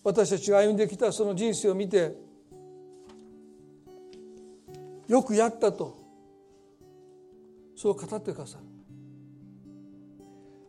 [0.03, 2.15] 私たちが歩んできたその人生を見て
[5.09, 5.97] よくやったと。
[7.75, 8.65] そう語ってくださる。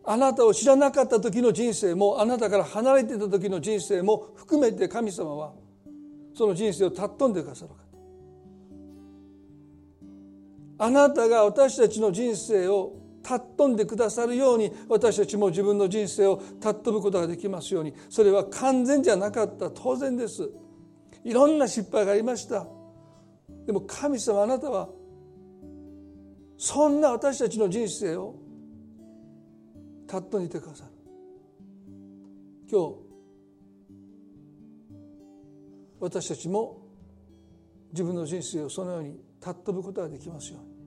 [0.04, 5.54] あなたを知らなかった時の人生もあなたから離れてた時の人生も含めて神様は
[6.34, 7.72] その人生を尊んでくださる
[10.80, 12.94] あなたが私たちの人生を
[13.24, 17.94] 尊んでくださるように私たちも自分の人生を尊ぶことができますように。
[18.10, 19.70] それは完全じゃなかった。
[19.72, 20.50] 当然です。
[21.24, 22.68] いろんな失敗がありました。
[23.66, 24.90] でも神様あなたは
[26.58, 28.36] そんな私たちの人生を
[30.10, 30.92] 尊んでいてくださる。
[32.72, 32.96] 今日
[36.00, 36.78] 私たちも
[37.92, 40.79] 自分の人生をそのように尊ぶことができますように。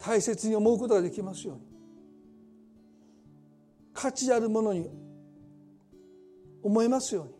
[0.00, 1.62] 大切に思うことができますように。
[3.92, 4.88] 価値あるものに
[6.62, 7.34] 思えますように。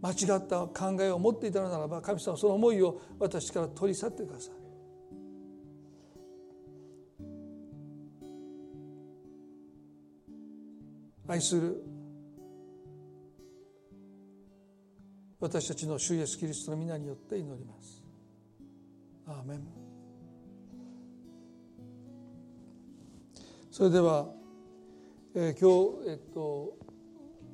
[0.00, 4.54] 間違った考えを持っていたのならば神様その思いを私から取り去ってください。
[11.26, 11.84] 愛する
[15.40, 18.02] 私たちの主イエスキリストの皆によって祈ります。
[19.26, 19.87] アーメン。
[23.78, 24.26] それでは、
[25.36, 26.76] えー、今日、えっと、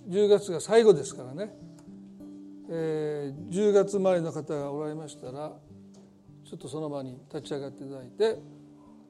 [0.09, 1.55] 10月が最後ですからね、
[2.71, 5.53] えー、10月生まれの方がおられましたら
[6.47, 8.39] ちょっとその場に立ち上がっていただいて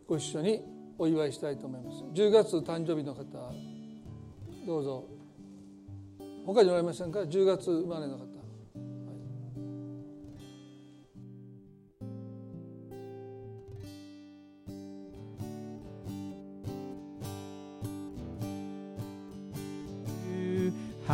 [0.09, 0.65] ご一緒に
[0.99, 2.03] お祝いしたいと思います。
[2.21, 3.25] 10月誕生日の方
[4.67, 5.05] どうぞ。
[6.45, 8.34] 他におられませんか？10月生まれの方。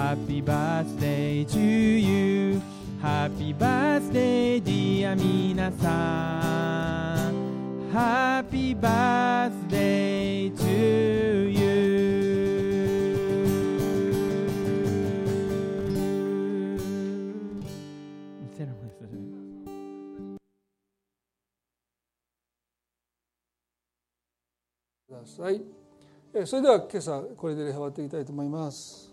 [0.01, 2.63] Happy birthday to you
[3.03, 12.01] Happy birthday dear 皆さん Happy birthday to you
[25.07, 25.61] ください
[26.47, 29.10] それでは今朝これで礼拝終わっていきたいと思います